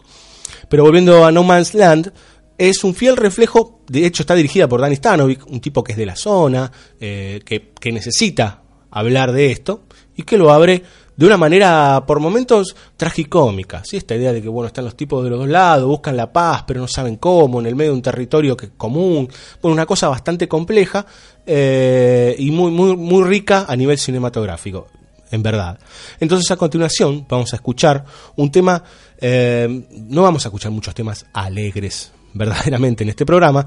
Pero 0.70 0.84
volviendo 0.84 1.26
a 1.26 1.32
No 1.32 1.42
Man's 1.42 1.74
Land, 1.74 2.10
es 2.56 2.82
un 2.82 2.94
fiel 2.94 3.18
reflejo, 3.18 3.82
de 3.86 4.06
hecho 4.06 4.22
está 4.22 4.34
dirigida 4.34 4.70
por 4.70 4.80
Danny 4.80 4.96
Stanovic, 4.96 5.46
un 5.48 5.60
tipo 5.60 5.84
que 5.84 5.92
es 5.92 5.98
de 5.98 6.06
la 6.06 6.16
zona, 6.16 6.72
eh, 6.98 7.42
que, 7.44 7.72
que 7.78 7.92
necesita 7.92 8.62
hablar 8.90 9.32
de 9.32 9.50
esto, 9.50 9.82
y 10.16 10.22
que 10.22 10.38
lo 10.38 10.50
abre 10.50 10.84
de 11.18 11.26
una 11.26 11.36
manera, 11.36 12.04
por 12.06 12.20
momentos, 12.20 12.76
tragicómica. 12.96 13.82
¿sí? 13.84 13.96
Esta 13.96 14.14
idea 14.14 14.32
de 14.32 14.40
que, 14.40 14.48
bueno, 14.48 14.68
están 14.68 14.84
los 14.84 14.96
tipos 14.96 15.24
de 15.24 15.30
los 15.30 15.40
dos 15.40 15.48
lados, 15.48 15.84
buscan 15.84 16.16
la 16.16 16.32
paz, 16.32 16.62
pero 16.64 16.80
no 16.80 16.86
saben 16.86 17.16
cómo, 17.16 17.58
en 17.58 17.66
el 17.66 17.74
medio 17.74 17.90
de 17.90 17.96
un 17.96 18.02
territorio 18.02 18.56
que 18.56 18.68
común. 18.70 19.28
Bueno, 19.60 19.72
una 19.74 19.84
cosa 19.84 20.08
bastante 20.08 20.46
compleja 20.46 21.04
eh, 21.44 22.36
y 22.38 22.52
muy, 22.52 22.70
muy, 22.70 22.96
muy 22.96 23.24
rica 23.24 23.66
a 23.68 23.74
nivel 23.74 23.98
cinematográfico, 23.98 24.86
en 25.32 25.42
verdad. 25.42 25.76
Entonces, 26.20 26.48
a 26.52 26.56
continuación, 26.56 27.26
vamos 27.28 27.52
a 27.52 27.56
escuchar 27.56 28.04
un 28.36 28.52
tema, 28.52 28.84
eh, 29.20 29.86
no 29.90 30.22
vamos 30.22 30.46
a 30.46 30.50
escuchar 30.50 30.70
muchos 30.70 30.94
temas 30.94 31.26
alegres, 31.32 32.12
verdaderamente, 32.32 33.02
en 33.02 33.10
este 33.10 33.26
programa, 33.26 33.66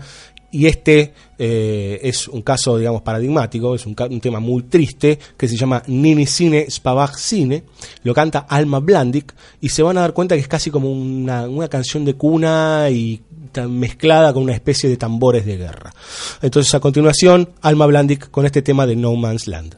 y 0.52 0.68
este 0.68 1.14
eh, 1.38 2.00
es 2.04 2.28
un 2.28 2.42
caso, 2.42 2.78
digamos, 2.78 3.02
paradigmático, 3.02 3.76
es 3.76 3.86
un, 3.86 3.96
un 3.98 4.22
tema 4.22 4.40
muy 4.40 4.64
triste 4.64 5.18
que 5.38 5.48
se 5.48 5.56
llama 5.56 5.82
Nini 5.88 6.26
Cine 6.26 6.70
Spavag 6.70 7.18
Cine, 7.18 7.64
lo 8.04 8.14
canta 8.14 8.40
Alma 8.40 8.80
Blandic 8.80 9.34
y 9.62 9.70
se 9.70 9.84
van 9.84 9.98
a 9.98 10.02
dar 10.02 10.14
cuenta 10.14 10.36
que 10.36 10.42
es 10.42 10.48
casi 10.48 10.70
como 10.70 10.92
una, 10.92 11.48
una 11.48 11.68
canción 11.68 12.06
de 12.06 12.14
cuna 12.16 12.90
y 12.92 13.22
mezclada 13.68 14.34
con 14.34 14.44
una 14.44 14.54
especie 14.54 14.90
de 14.90 14.98
tambores 14.98 15.46
de 15.46 15.58
guerra. 15.58 15.94
Entonces, 16.42 16.74
a 16.74 16.80
continuación, 16.80 17.50
Alma 17.62 17.86
Blandic 17.86 18.30
con 18.30 18.46
este 18.46 18.62
tema 18.62 18.86
de 18.86 18.96
No 18.96 19.16
Man's 19.16 19.48
Land. 19.48 19.78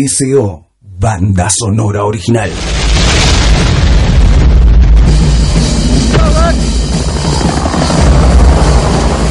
BSO, 0.00 0.64
banda 0.80 1.48
sonora 1.50 2.06
original. 2.06 2.48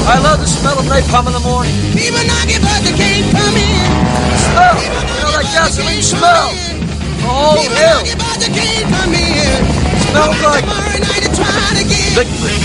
I 0.05 0.17
love 0.23 0.39
the 0.39 0.47
smell 0.47 0.77
of 0.79 0.85
napalm 0.85 1.27
in 1.27 1.33
the 1.33 1.39
morning. 1.41 1.73
People 1.93 2.21
knock 2.25 2.49
it, 2.49 2.61
but 2.61 2.81
they 2.85 2.93
can't 2.97 3.29
come 3.33 3.55
in. 3.57 3.89
Smell, 4.45 4.75
you 4.81 4.89
know 4.93 5.29
that 5.33 5.45
gasoline 5.53 6.01
smell. 6.01 6.49
Oh, 7.25 7.57
hell. 7.77 8.01
knock 8.01 8.09
it, 8.09 8.17
but 8.17 8.37
they 8.41 8.49
can't 8.53 8.85
come 8.89 9.13
in. 9.13 9.57
Smells 10.09 10.41
like 10.41 10.65
Tomorrow 10.65 10.97
night 11.01 11.23
to 11.25 11.31
try 11.33 11.65
to 11.77 11.83
get. 11.85 12.13
victory. 12.13 12.57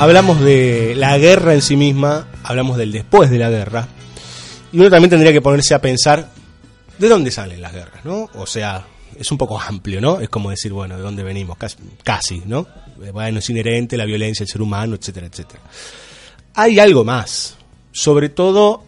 Hablamos 0.00 0.40
de 0.40 0.94
la 0.96 1.18
guerra 1.18 1.52
en 1.52 1.60
sí 1.60 1.76
misma, 1.76 2.26
hablamos 2.42 2.78
del 2.78 2.90
después 2.90 3.28
de 3.30 3.38
la 3.38 3.50
guerra, 3.50 3.86
y 4.72 4.78
uno 4.78 4.88
también 4.88 5.10
tendría 5.10 5.30
que 5.30 5.42
ponerse 5.42 5.74
a 5.74 5.80
pensar 5.82 6.26
de 6.98 7.06
dónde 7.06 7.30
salen 7.30 7.60
las 7.60 7.74
guerras, 7.74 8.02
¿no? 8.02 8.30
O 8.34 8.46
sea, 8.46 8.86
es 9.18 9.30
un 9.30 9.36
poco 9.36 9.60
amplio, 9.60 10.00
¿no? 10.00 10.18
Es 10.18 10.30
como 10.30 10.48
decir, 10.48 10.72
bueno, 10.72 10.96
¿de 10.96 11.02
dónde 11.02 11.22
venimos? 11.22 11.58
Casi, 11.58 11.76
casi, 12.02 12.42
¿no? 12.46 12.66
Eh, 13.04 13.10
Bueno, 13.10 13.40
es 13.40 13.50
inherente 13.50 13.98
la 13.98 14.06
violencia, 14.06 14.42
el 14.42 14.48
ser 14.48 14.62
humano, 14.62 14.96
etcétera, 14.96 15.26
etcétera. 15.26 15.60
Hay 16.54 16.78
algo 16.78 17.04
más, 17.04 17.56
sobre 17.92 18.30
todo 18.30 18.84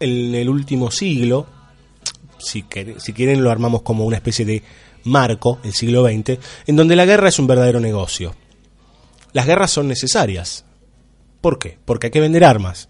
en 0.00 0.34
el 0.34 0.48
último 0.48 0.90
siglo, 0.90 1.46
si, 2.40 2.62
quieren 2.64 3.44
lo 3.44 3.52
armamos 3.52 3.82
como 3.82 4.04
una 4.04 4.16
especie 4.16 4.44
de 4.44 4.64
marco, 5.04 5.60
el 5.62 5.74
siglo 5.74 6.04
XX, 6.04 6.40
en 6.66 6.74
donde 6.74 6.96
la 6.96 7.06
guerra 7.06 7.28
es 7.28 7.38
un 7.38 7.46
verdadero 7.46 7.78
negocio. 7.78 8.34
Las 9.32 9.46
guerras 9.46 9.70
son 9.70 9.88
necesarias. 9.88 10.64
¿Por 11.40 11.58
qué? 11.58 11.78
Porque 11.84 12.08
hay 12.08 12.10
que 12.10 12.20
vender 12.20 12.44
armas, 12.44 12.88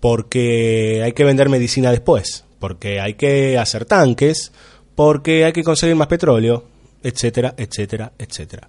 porque 0.00 1.02
hay 1.04 1.12
que 1.12 1.24
vender 1.24 1.48
medicina 1.48 1.90
después, 1.90 2.44
porque 2.58 3.00
hay 3.00 3.14
que 3.14 3.58
hacer 3.58 3.84
tanques, 3.84 4.52
porque 4.94 5.44
hay 5.44 5.52
que 5.52 5.64
conseguir 5.64 5.96
más 5.96 6.08
petróleo, 6.08 6.64
etcétera, 7.02 7.54
etcétera, 7.56 8.12
etcétera. 8.18 8.68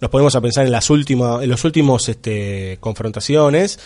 Nos 0.00 0.10
ponemos 0.10 0.34
a 0.36 0.40
pensar 0.40 0.64
en 0.64 0.72
las 0.72 0.90
últimas, 0.90 1.42
en 1.42 1.50
los 1.50 1.64
últimos 1.64 2.08
este, 2.08 2.78
confrontaciones. 2.80 3.78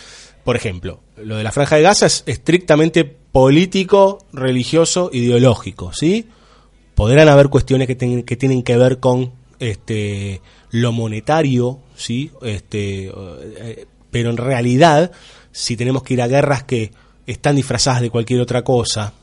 Por 0.43 0.55
ejemplo, 0.55 0.99
lo 1.17 1.37
de 1.37 1.43
la 1.43 1.51
franja 1.51 1.77
de 1.77 1.81
Gaza 1.81 2.05
es 2.05 2.23
estrictamente 2.27 3.03
político, 3.05 4.19
religioso, 4.33 5.09
ideológico, 5.11 5.91
¿sí? 5.93 6.27
Podrán 6.95 7.29
haber 7.29 7.47
cuestiones 7.49 7.87
que, 7.87 7.95
ten- 7.95 8.23
que 8.23 8.35
tienen 8.35 8.61
que 8.61 8.77
ver 8.77 8.99
con 8.99 9.31
este 9.59 10.41
lo 10.73 10.91
monetario, 10.91 11.79
¿sí? 11.95 12.31
Este, 12.41 13.11
eh, 13.13 13.85
pero 14.09 14.31
en 14.31 14.37
realidad, 14.37 15.11
si 15.51 15.77
tenemos 15.77 16.01
que 16.01 16.15
ir 16.15 16.21
a 16.23 16.27
guerras 16.27 16.63
que 16.63 16.91
están 17.27 17.55
disfrazadas 17.55 18.01
de 18.01 18.09
cualquier 18.09 18.41
otra 18.41 18.63
cosa 18.63 19.13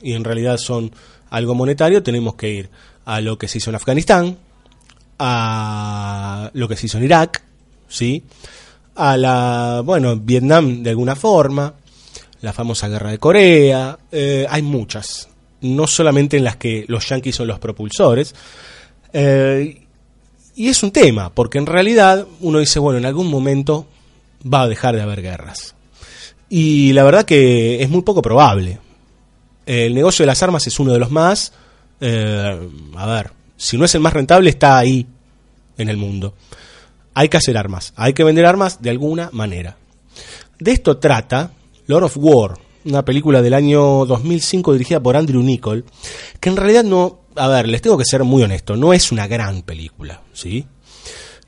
y 0.00 0.12
en 0.12 0.22
realidad 0.22 0.56
son 0.56 0.92
algo 1.30 1.56
monetario, 1.56 2.04
tenemos 2.04 2.36
que 2.36 2.50
ir 2.50 2.70
a 3.04 3.20
lo 3.20 3.36
que 3.36 3.48
se 3.48 3.58
hizo 3.58 3.70
en 3.70 3.76
Afganistán, 3.76 4.38
a 5.18 6.48
lo 6.54 6.68
que 6.68 6.76
se 6.76 6.86
hizo 6.86 6.98
en 6.98 7.04
Irak, 7.04 7.42
¿sí? 7.88 8.22
A 8.94 9.16
la, 9.16 9.82
bueno, 9.84 10.16
Vietnam 10.16 10.84
de 10.84 10.90
alguna 10.90 11.16
forma, 11.16 11.74
la 12.40 12.52
famosa 12.52 12.86
guerra 12.86 13.10
de 13.10 13.18
Corea, 13.18 13.98
eh, 14.12 14.46
hay 14.48 14.62
muchas, 14.62 15.28
no 15.62 15.88
solamente 15.88 16.36
en 16.36 16.44
las 16.44 16.54
que 16.54 16.84
los 16.86 17.08
yanquis 17.08 17.34
son 17.34 17.48
los 17.48 17.58
propulsores, 17.58 18.32
eh, 19.12 19.79
y 20.60 20.68
es 20.68 20.82
un 20.82 20.90
tema, 20.90 21.32
porque 21.32 21.56
en 21.56 21.64
realidad 21.64 22.26
uno 22.40 22.58
dice, 22.58 22.78
bueno, 22.80 22.98
en 22.98 23.06
algún 23.06 23.28
momento 23.28 23.86
va 24.44 24.60
a 24.60 24.68
dejar 24.68 24.94
de 24.94 25.00
haber 25.00 25.22
guerras. 25.22 25.74
Y 26.50 26.92
la 26.92 27.02
verdad 27.02 27.24
que 27.24 27.82
es 27.82 27.88
muy 27.88 28.02
poco 28.02 28.20
probable. 28.20 28.78
El 29.64 29.94
negocio 29.94 30.22
de 30.22 30.26
las 30.26 30.42
armas 30.42 30.66
es 30.66 30.78
uno 30.78 30.92
de 30.92 30.98
los 30.98 31.10
más, 31.10 31.54
eh, 32.02 32.68
a 32.94 33.06
ver, 33.06 33.30
si 33.56 33.78
no 33.78 33.86
es 33.86 33.94
el 33.94 34.02
más 34.02 34.12
rentable, 34.12 34.50
está 34.50 34.76
ahí 34.76 35.06
en 35.78 35.88
el 35.88 35.96
mundo. 35.96 36.34
Hay 37.14 37.30
que 37.30 37.38
hacer 37.38 37.56
armas, 37.56 37.94
hay 37.96 38.12
que 38.12 38.22
vender 38.22 38.44
armas 38.44 38.82
de 38.82 38.90
alguna 38.90 39.30
manera. 39.32 39.78
De 40.58 40.72
esto 40.72 40.98
trata 40.98 41.52
Lord 41.86 42.04
of 42.04 42.18
War, 42.18 42.58
una 42.84 43.02
película 43.02 43.40
del 43.40 43.54
año 43.54 44.04
2005 44.04 44.74
dirigida 44.74 45.00
por 45.00 45.16
Andrew 45.16 45.42
Nichol, 45.42 45.86
que 46.38 46.50
en 46.50 46.56
realidad 46.58 46.84
no, 46.84 47.19
a 47.36 47.48
ver, 47.48 47.68
les 47.68 47.80
tengo 47.82 47.96
que 47.98 48.04
ser 48.04 48.24
muy 48.24 48.42
honesto, 48.42 48.76
no 48.76 48.92
es 48.92 49.12
una 49.12 49.26
gran 49.26 49.62
película, 49.62 50.22
¿sí? 50.32 50.66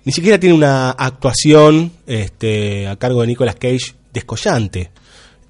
Ni 0.05 0.13
siquiera 0.13 0.39
tiene 0.41 0.55
una 0.55 0.91
actuación 0.91 1.93
este, 2.07 2.89
a 2.89 2.97
cargo 2.97 3.21
de 3.21 3.29
Nicolas 3.29 3.55
Cage 3.57 3.95
descollante. 4.13 4.91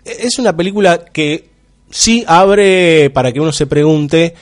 E- 0.05 0.27
Es 0.27 0.39
una 0.39 0.55
película 0.57 1.05
que 1.05 1.49
sí 1.91 2.25
abre 2.27 3.11
para 3.11 3.33
que 3.33 3.41
uno 3.41 3.53
se 3.53 3.67
pregunte, 3.67 4.35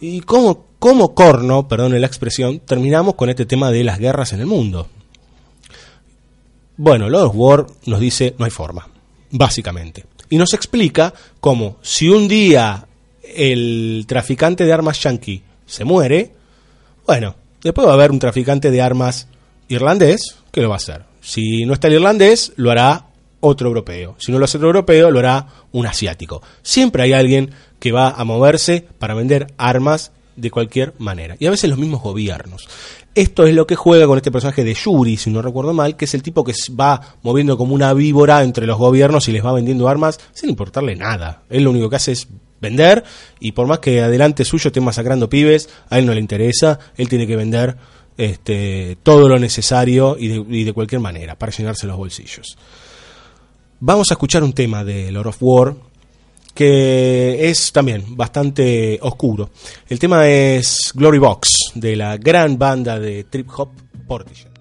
¿y 0.00 0.20
cómo, 0.22 0.66
cómo 0.78 1.14
corno, 1.14 1.68
perdone 1.68 2.00
la 2.00 2.06
expresión, 2.08 2.60
terminamos 2.60 3.14
con 3.14 3.30
este 3.30 3.46
tema 3.46 3.70
de 3.70 3.84
las 3.84 3.98
guerras 4.00 4.32
en 4.32 4.40
el 4.40 4.46
mundo? 4.46 4.88
Bueno, 6.76 7.08
Lord 7.08 7.26
of 7.28 7.32
War 7.36 7.66
nos 7.86 8.00
dice 8.00 8.34
no 8.38 8.44
hay 8.44 8.50
forma, 8.50 8.88
básicamente. 9.30 10.04
Y 10.30 10.36
nos 10.36 10.54
explica 10.54 11.12
cómo 11.40 11.76
si 11.82 12.08
un 12.08 12.26
día 12.26 12.86
el 13.34 14.04
traficante 14.06 14.64
de 14.64 14.72
armas 14.72 15.02
yankee 15.02 15.42
se 15.66 15.84
muere, 15.84 16.32
bueno, 17.06 17.34
después 17.62 17.86
va 17.86 17.92
a 17.92 17.94
haber 17.94 18.10
un 18.10 18.18
traficante 18.18 18.70
de 18.70 18.82
armas 18.82 19.28
irlandés 19.68 20.36
que 20.50 20.60
lo 20.60 20.68
va 20.68 20.76
a 20.76 20.78
hacer. 20.78 21.04
Si 21.20 21.64
no 21.64 21.72
está 21.74 21.88
el 21.88 21.94
irlandés, 21.94 22.52
lo 22.56 22.70
hará 22.70 23.06
otro 23.40 23.68
europeo. 23.68 24.16
Si 24.18 24.32
no 24.32 24.38
lo 24.38 24.44
hace 24.44 24.56
otro 24.56 24.68
europeo, 24.68 25.10
lo 25.10 25.18
hará 25.18 25.46
un 25.72 25.86
asiático. 25.86 26.42
Siempre 26.62 27.02
hay 27.02 27.12
alguien 27.12 27.50
que 27.78 27.92
va 27.92 28.10
a 28.10 28.24
moverse 28.24 28.86
para 28.98 29.14
vender 29.14 29.48
armas 29.56 30.12
de 30.36 30.50
cualquier 30.50 30.94
manera. 30.98 31.36
Y 31.38 31.46
a 31.46 31.50
veces 31.50 31.68
los 31.68 31.78
mismos 31.78 32.02
gobiernos. 32.02 32.68
Esto 33.14 33.46
es 33.46 33.54
lo 33.54 33.66
que 33.66 33.76
juega 33.76 34.06
con 34.06 34.16
este 34.16 34.30
personaje 34.30 34.64
de 34.64 34.72
Yuri, 34.72 35.18
si 35.18 35.30
no 35.30 35.42
recuerdo 35.42 35.74
mal, 35.74 35.96
que 35.96 36.06
es 36.06 36.14
el 36.14 36.22
tipo 36.22 36.44
que 36.44 36.54
va 36.80 37.16
moviendo 37.22 37.58
como 37.58 37.74
una 37.74 37.92
víbora 37.92 38.42
entre 38.42 38.66
los 38.66 38.78
gobiernos 38.78 39.28
y 39.28 39.32
les 39.32 39.44
va 39.44 39.52
vendiendo 39.52 39.88
armas 39.88 40.18
sin 40.32 40.48
importarle 40.48 40.96
nada. 40.96 41.42
Él 41.50 41.64
lo 41.64 41.70
único 41.70 41.90
que 41.90 41.96
hace 41.96 42.12
es 42.12 42.28
vender 42.62 43.04
y 43.40 43.52
por 43.52 43.66
más 43.66 43.80
que 43.80 44.00
adelante 44.00 44.46
suyo 44.46 44.68
esté 44.68 44.80
masacrando 44.80 45.28
pibes, 45.28 45.68
a 45.90 45.98
él 45.98 46.06
no 46.06 46.14
le 46.14 46.20
interesa, 46.20 46.78
él 46.96 47.08
tiene 47.10 47.26
que 47.26 47.36
vender 47.36 47.76
este, 48.16 48.96
todo 49.02 49.28
lo 49.28 49.38
necesario 49.38 50.16
y 50.18 50.28
de, 50.28 50.44
y 50.48 50.64
de 50.64 50.72
cualquier 50.72 51.00
manera 51.00 51.36
para 51.36 51.52
llenarse 51.52 51.86
los 51.86 51.96
bolsillos. 51.96 52.56
Vamos 53.80 54.10
a 54.10 54.14
escuchar 54.14 54.42
un 54.42 54.52
tema 54.52 54.84
de 54.84 55.12
Lord 55.12 55.26
of 55.26 55.36
War 55.40 55.74
que 56.54 57.48
es 57.48 57.72
también 57.72 58.16
bastante 58.16 58.98
oscuro. 59.02 59.50
El 59.88 59.98
tema 59.98 60.28
es 60.28 60.92
Glory 60.94 61.18
Box 61.18 61.50
de 61.74 61.96
la 61.96 62.16
gran 62.16 62.58
banda 62.58 62.98
de 62.98 63.24
trip 63.24 63.48
hop 63.56 63.70
Portishead. 64.06 64.51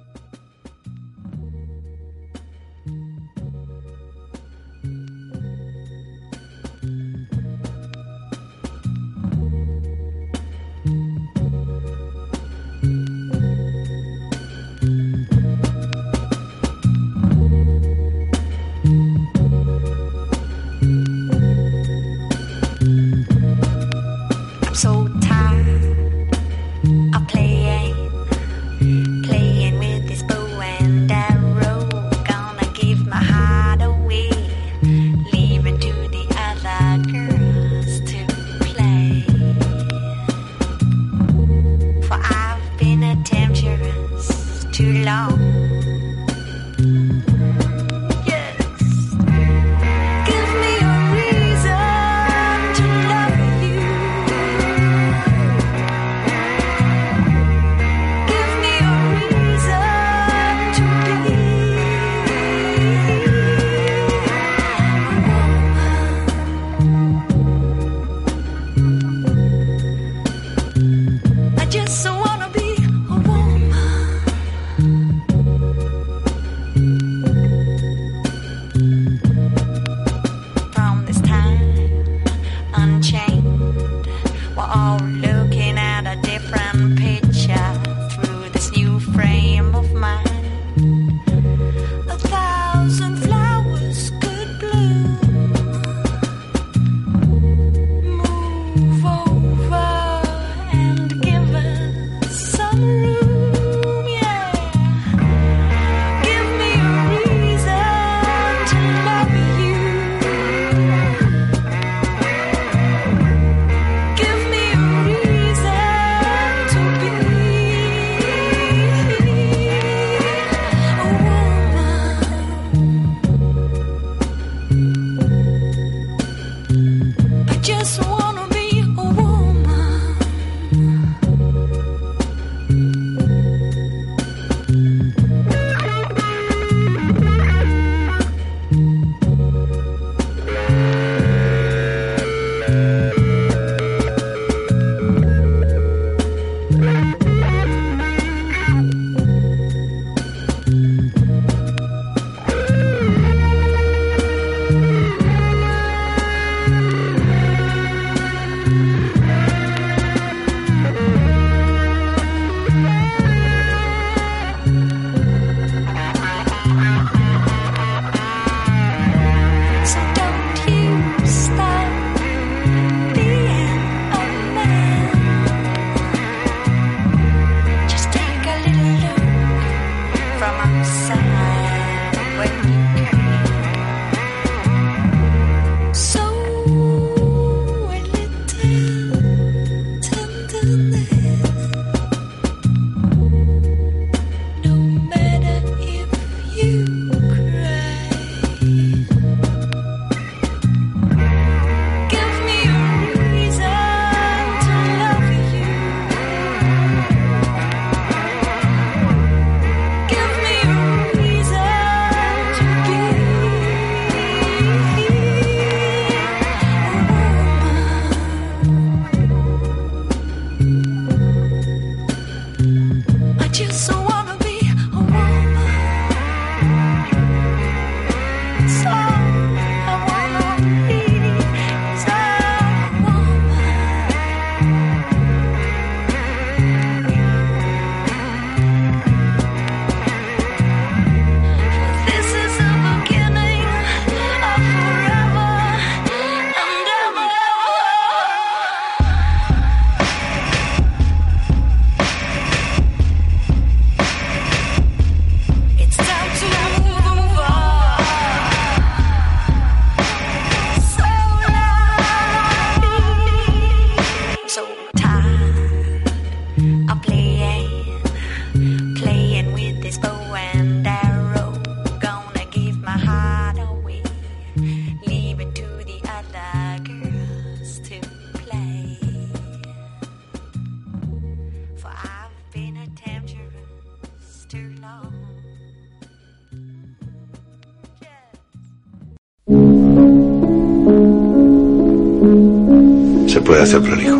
Se 293.32 293.40
puede 293.40 293.62
hacer 293.62 293.82
prolijo. 293.82 294.18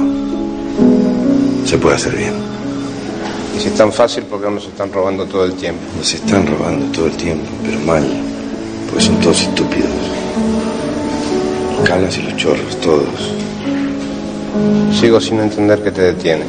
Se 1.66 1.78
puede 1.78 1.98
hacer 1.98 2.16
bien. 2.16 2.32
Y 3.54 3.60
si 3.60 3.68
es 3.68 3.76
tan 3.76 3.92
fácil, 3.92 4.24
¿por 4.24 4.42
qué 4.42 4.50
nos 4.50 4.64
están 4.64 4.90
robando 4.90 5.26
todo 5.26 5.44
el 5.44 5.54
tiempo? 5.56 5.82
Nos 5.98 6.14
están 6.14 6.48
robando 6.48 6.86
todo 6.94 7.08
el 7.08 7.18
tiempo, 7.18 7.44
pero 7.62 7.78
mal. 7.82 8.08
Porque 8.88 9.04
son 9.04 9.20
todos 9.20 9.42
estúpidos. 9.42 9.90
Los 11.78 11.90
canas 11.90 12.18
y 12.20 12.22
los 12.22 12.38
chorros, 12.38 12.80
todos. 12.80 13.34
Sigo 14.98 15.20
sin 15.20 15.42
entender 15.42 15.84
qué 15.84 15.92
te 15.92 16.04
detiene. 16.04 16.46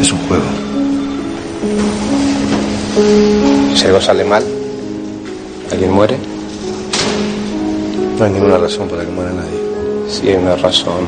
Es 0.00 0.10
un 0.10 0.18
juego. 0.20 0.44
Si 3.74 3.84
algo 3.84 4.00
sale 4.00 4.24
mal, 4.24 4.42
¿alguien 5.70 5.92
muere? 5.92 6.16
No 8.18 8.24
hay 8.24 8.32
ninguna 8.32 8.56
razón 8.56 8.88
para 8.88 9.04
que 9.04 9.10
muera 9.10 9.32
nadie. 9.34 9.65
Una 10.24 10.56
razón. 10.56 11.06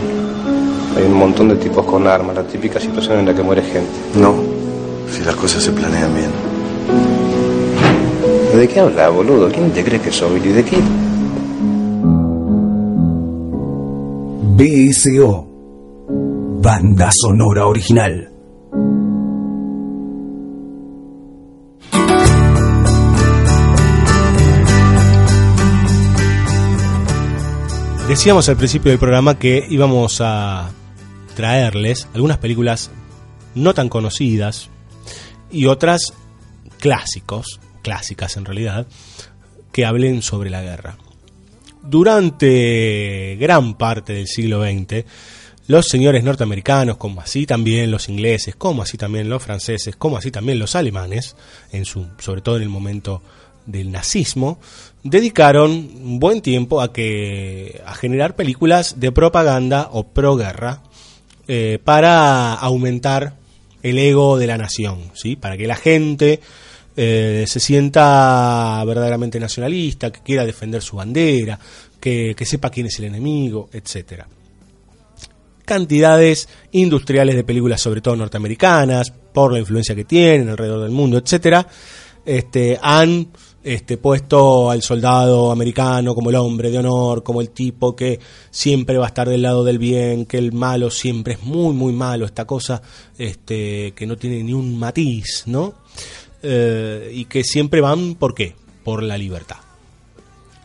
Hay 0.96 1.04
un 1.04 1.14
montón 1.14 1.48
de 1.48 1.56
tipos 1.56 1.84
con 1.86 2.06
armas, 2.06 2.36
la 2.36 2.42
típica 2.42 2.78
situación 2.78 3.20
en 3.20 3.26
la 3.26 3.34
que 3.34 3.42
muere 3.42 3.62
gente. 3.62 3.90
No, 4.14 4.34
si 5.10 5.24
las 5.24 5.34
cosas 5.34 5.62
se 5.62 5.72
planean 5.72 6.14
bien. 6.14 6.30
¿De 8.54 8.68
qué 8.68 8.80
hablas, 8.80 9.12
boludo? 9.12 9.50
¿Quién 9.50 9.70
te 9.70 9.82
crees 9.82 10.02
que 10.02 10.12
soy? 10.12 10.40
¿Y 10.44 10.48
de 10.48 10.64
qué? 10.64 10.76
BSO. 14.90 15.46
Banda 16.60 17.10
sonora 17.12 17.66
original. 17.66 18.27
Decíamos 28.08 28.48
al 28.48 28.56
principio 28.56 28.90
del 28.90 28.98
programa 28.98 29.38
que 29.38 29.66
íbamos 29.68 30.22
a 30.22 30.70
traerles 31.36 32.08
algunas 32.14 32.38
películas 32.38 32.90
no 33.54 33.74
tan 33.74 33.90
conocidas 33.90 34.70
y 35.52 35.66
otras 35.66 36.14
clásicos, 36.78 37.60
clásicas 37.82 38.38
en 38.38 38.46
realidad, 38.46 38.86
que 39.72 39.84
hablen 39.84 40.22
sobre 40.22 40.48
la 40.48 40.62
guerra. 40.62 40.96
Durante 41.82 43.36
gran 43.38 43.74
parte 43.74 44.14
del 44.14 44.26
siglo 44.26 44.62
XX, 44.62 45.04
los 45.66 45.86
señores 45.86 46.24
norteamericanos, 46.24 46.96
como 46.96 47.20
así 47.20 47.44
también 47.44 47.90
los 47.90 48.08
ingleses, 48.08 48.56
como 48.56 48.80
así 48.80 48.96
también 48.96 49.28
los 49.28 49.42
franceses, 49.42 49.96
como 49.96 50.16
así 50.16 50.30
también 50.30 50.58
los 50.58 50.76
alemanes, 50.76 51.36
en 51.72 51.84
su, 51.84 52.06
sobre 52.18 52.40
todo 52.40 52.56
en 52.56 52.62
el 52.62 52.70
momento 52.70 53.22
del 53.66 53.92
nazismo, 53.92 54.58
dedicaron 55.10 55.70
un 55.70 56.18
buen 56.18 56.40
tiempo 56.40 56.80
a 56.80 56.92
que 56.92 57.80
a 57.84 57.94
generar 57.94 58.36
películas 58.36 59.00
de 59.00 59.12
propaganda 59.12 59.88
o 59.92 60.08
proguerra 60.08 60.82
eh, 61.46 61.78
para 61.82 62.54
aumentar 62.54 63.36
el 63.82 63.98
ego 63.98 64.38
de 64.38 64.46
la 64.46 64.58
nación, 64.58 65.10
¿sí? 65.14 65.36
para 65.36 65.56
que 65.56 65.66
la 65.66 65.76
gente 65.76 66.40
eh, 66.96 67.44
se 67.46 67.60
sienta 67.60 68.82
verdaderamente 68.84 69.38
nacionalista, 69.38 70.10
que 70.10 70.20
quiera 70.20 70.44
defender 70.44 70.82
su 70.82 70.96
bandera, 70.96 71.58
que, 72.00 72.34
que 72.36 72.44
sepa 72.44 72.70
quién 72.70 72.86
es 72.86 72.98
el 72.98 73.06
enemigo, 73.06 73.68
etcétera 73.72 74.26
cantidades 75.68 76.48
industriales 76.72 77.36
de 77.36 77.44
películas, 77.44 77.82
sobre 77.82 78.00
todo 78.00 78.16
norteamericanas, 78.16 79.12
por 79.34 79.52
la 79.52 79.58
influencia 79.58 79.94
que 79.94 80.04
tienen 80.04 80.48
alrededor 80.48 80.80
del 80.80 80.90
mundo, 80.90 81.18
etcétera, 81.18 81.64
este, 82.24 82.78
han 82.82 83.28
este, 83.68 83.98
puesto 83.98 84.70
al 84.70 84.80
soldado 84.80 85.50
americano 85.50 86.14
como 86.14 86.30
el 86.30 86.36
hombre 86.36 86.70
de 86.70 86.78
honor, 86.78 87.22
como 87.22 87.42
el 87.42 87.50
tipo 87.50 87.94
que 87.94 88.18
siempre 88.50 88.96
va 88.96 89.04
a 89.04 89.08
estar 89.08 89.28
del 89.28 89.42
lado 89.42 89.62
del 89.62 89.78
bien, 89.78 90.24
que 90.24 90.38
el 90.38 90.52
malo 90.54 90.90
siempre 90.90 91.34
es 91.34 91.42
muy, 91.42 91.74
muy 91.74 91.92
malo, 91.92 92.24
esta 92.24 92.46
cosa 92.46 92.80
este, 93.18 93.92
que 93.92 94.06
no 94.06 94.16
tiene 94.16 94.42
ni 94.42 94.54
un 94.54 94.78
matiz, 94.78 95.42
¿no? 95.44 95.74
Eh, 96.42 97.12
y 97.12 97.26
que 97.26 97.44
siempre 97.44 97.82
van, 97.82 98.14
¿por 98.14 98.34
qué? 98.34 98.56
Por 98.84 99.02
la 99.02 99.18
libertad. 99.18 99.58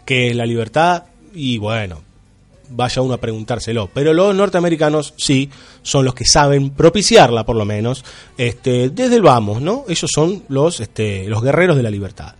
¿Qué 0.05 0.29
es 0.29 0.35
la 0.37 0.45
libertad? 0.45 1.03
Y 1.33 1.57
bueno, 1.57 2.01
vaya 2.69 3.01
uno 3.01 3.15
a 3.15 3.19
preguntárselo. 3.19 3.89
Pero 3.93 4.13
los 4.13 4.33
norteamericanos 4.33 5.13
sí 5.17 5.49
son 5.81 6.05
los 6.05 6.13
que 6.13 6.23
saben 6.23 6.69
propiciarla, 6.69 7.45
por 7.45 7.57
lo 7.57 7.65
menos, 7.65 8.05
este, 8.37 8.91
desde 8.91 9.17
el 9.17 9.23
vamos, 9.23 9.61
¿no? 9.61 9.83
Ellos 9.89 10.09
son 10.09 10.43
los, 10.47 10.79
este, 10.79 11.27
los 11.27 11.43
guerreros 11.43 11.75
de 11.75 11.83
la 11.83 11.91
libertad. 11.91 12.35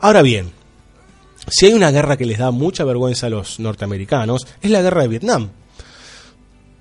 Ahora 0.00 0.22
bien, 0.22 0.50
si 1.48 1.66
hay 1.66 1.72
una 1.72 1.90
guerra 1.90 2.16
que 2.16 2.26
les 2.26 2.38
da 2.38 2.50
mucha 2.50 2.84
vergüenza 2.84 3.26
a 3.26 3.30
los 3.30 3.60
norteamericanos, 3.60 4.46
es 4.62 4.70
la 4.70 4.82
guerra 4.82 5.02
de 5.02 5.08
Vietnam. 5.08 5.50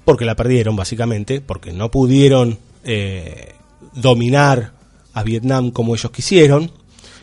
Porque 0.05 0.25
la 0.25 0.35
perdieron, 0.35 0.75
básicamente, 0.75 1.41
porque 1.41 1.71
no 1.71 1.89
pudieron 1.91 2.59
eh, 2.83 3.53
dominar 3.93 4.73
a 5.13 5.23
Vietnam 5.23 5.71
como 5.71 5.95
ellos 5.95 6.11
quisieron. 6.11 6.71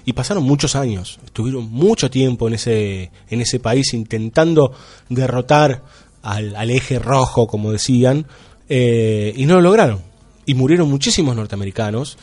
Y 0.05 0.15
pasaron 0.15 0.45
muchos 0.45 0.77
años, 0.77 1.21
estuvieron 1.25 1.71
mucho 1.71 2.11
tiempo 2.11 2.49
en 2.49 2.55
ese, 2.55 3.11
en 3.29 3.43
ese 3.43 3.61
país 3.61 3.93
intentando 3.93 4.73
derrotar 5.11 5.83
al, 6.23 6.57
al 6.57 6.71
eje 6.71 6.99
rojo, 6.99 7.47
como 7.47 7.71
decían, 7.71 8.27
eh, 8.69 9.35
y 9.37 9.45
no 9.45 9.57
lo 9.57 9.61
lograron. 9.61 10.01
Y 10.47 10.55
murieron 10.55 10.89
muchísimos 10.89 11.37
norteamericanos. 11.37 12.17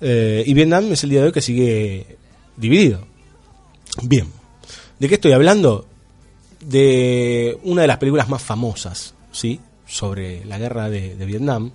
eh, 0.00 0.42
y 0.46 0.54
Vietnam 0.54 0.90
es 0.92 1.04
el 1.04 1.10
día 1.10 1.20
de 1.20 1.26
hoy 1.26 1.32
que 1.32 1.42
sigue 1.42 2.17
dividido. 2.58 3.06
Bien, 4.02 4.26
¿de 4.98 5.08
qué 5.08 5.14
estoy 5.14 5.32
hablando? 5.32 5.86
De 6.60 7.58
una 7.62 7.82
de 7.82 7.88
las 7.88 7.98
películas 7.98 8.28
más 8.28 8.42
famosas, 8.42 9.14
¿sí? 9.32 9.60
Sobre 9.86 10.44
la 10.44 10.58
guerra 10.58 10.90
de, 10.90 11.14
Vietnam, 11.24 11.70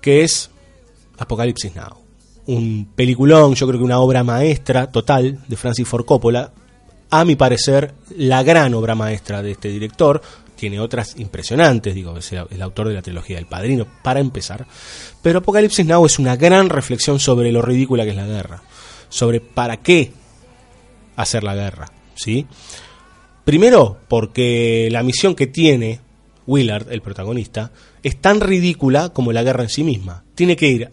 que 0.00 0.22
es 0.24 0.50
Apocalipsis 1.18 1.74
Now 1.74 2.00
un 2.46 2.88
peliculón, 2.96 3.54
yo 3.54 3.66
creo 3.66 3.78
que 3.78 3.84
una 3.84 4.00
obra 4.00 4.24
maestra 4.24 4.90
total 4.90 5.38
de 5.46 5.56
Francis 5.56 5.86
Ford 5.86 6.04
Coppola. 6.04 6.52
A 7.10 7.24
mi 7.24 7.36
parecer, 7.36 7.92
la 8.16 8.42
gran 8.42 8.74
obra 8.74 8.94
maestra 8.94 9.42
de 9.42 9.52
este 9.52 9.68
director. 9.68 10.20
Tiene 10.56 10.78
otras 10.78 11.18
impresionantes, 11.18 11.94
digo, 11.94 12.16
es 12.18 12.32
el 12.32 12.62
autor 12.62 12.88
de 12.88 12.94
la 12.94 13.02
trilogía 13.02 13.36
del 13.36 13.46
Padrino, 13.46 13.86
para 14.02 14.20
empezar. 14.20 14.66
Pero 15.22 15.38
Apocalipsis 15.38 15.86
Now 15.86 16.04
es 16.04 16.18
una 16.18 16.36
gran 16.36 16.68
reflexión 16.68 17.18
sobre 17.18 17.50
lo 17.50 17.62
ridícula 17.62 18.04
que 18.04 18.10
es 18.10 18.16
la 18.16 18.26
guerra. 18.26 18.62
Sobre 19.10 19.40
para 19.40 19.76
qué 19.76 20.12
hacer 21.16 21.44
la 21.44 21.54
guerra, 21.54 21.92
¿sí? 22.14 22.46
Primero, 23.44 23.98
porque 24.08 24.88
la 24.90 25.02
misión 25.02 25.34
que 25.34 25.46
tiene 25.46 26.00
Willard, 26.46 26.90
el 26.90 27.02
protagonista, 27.02 27.72
es 28.02 28.20
tan 28.20 28.40
ridícula 28.40 29.10
como 29.10 29.32
la 29.32 29.42
guerra 29.42 29.64
en 29.64 29.68
sí 29.68 29.84
misma. 29.84 30.24
Tiene 30.34 30.56
que 30.56 30.68
ir 30.68 30.90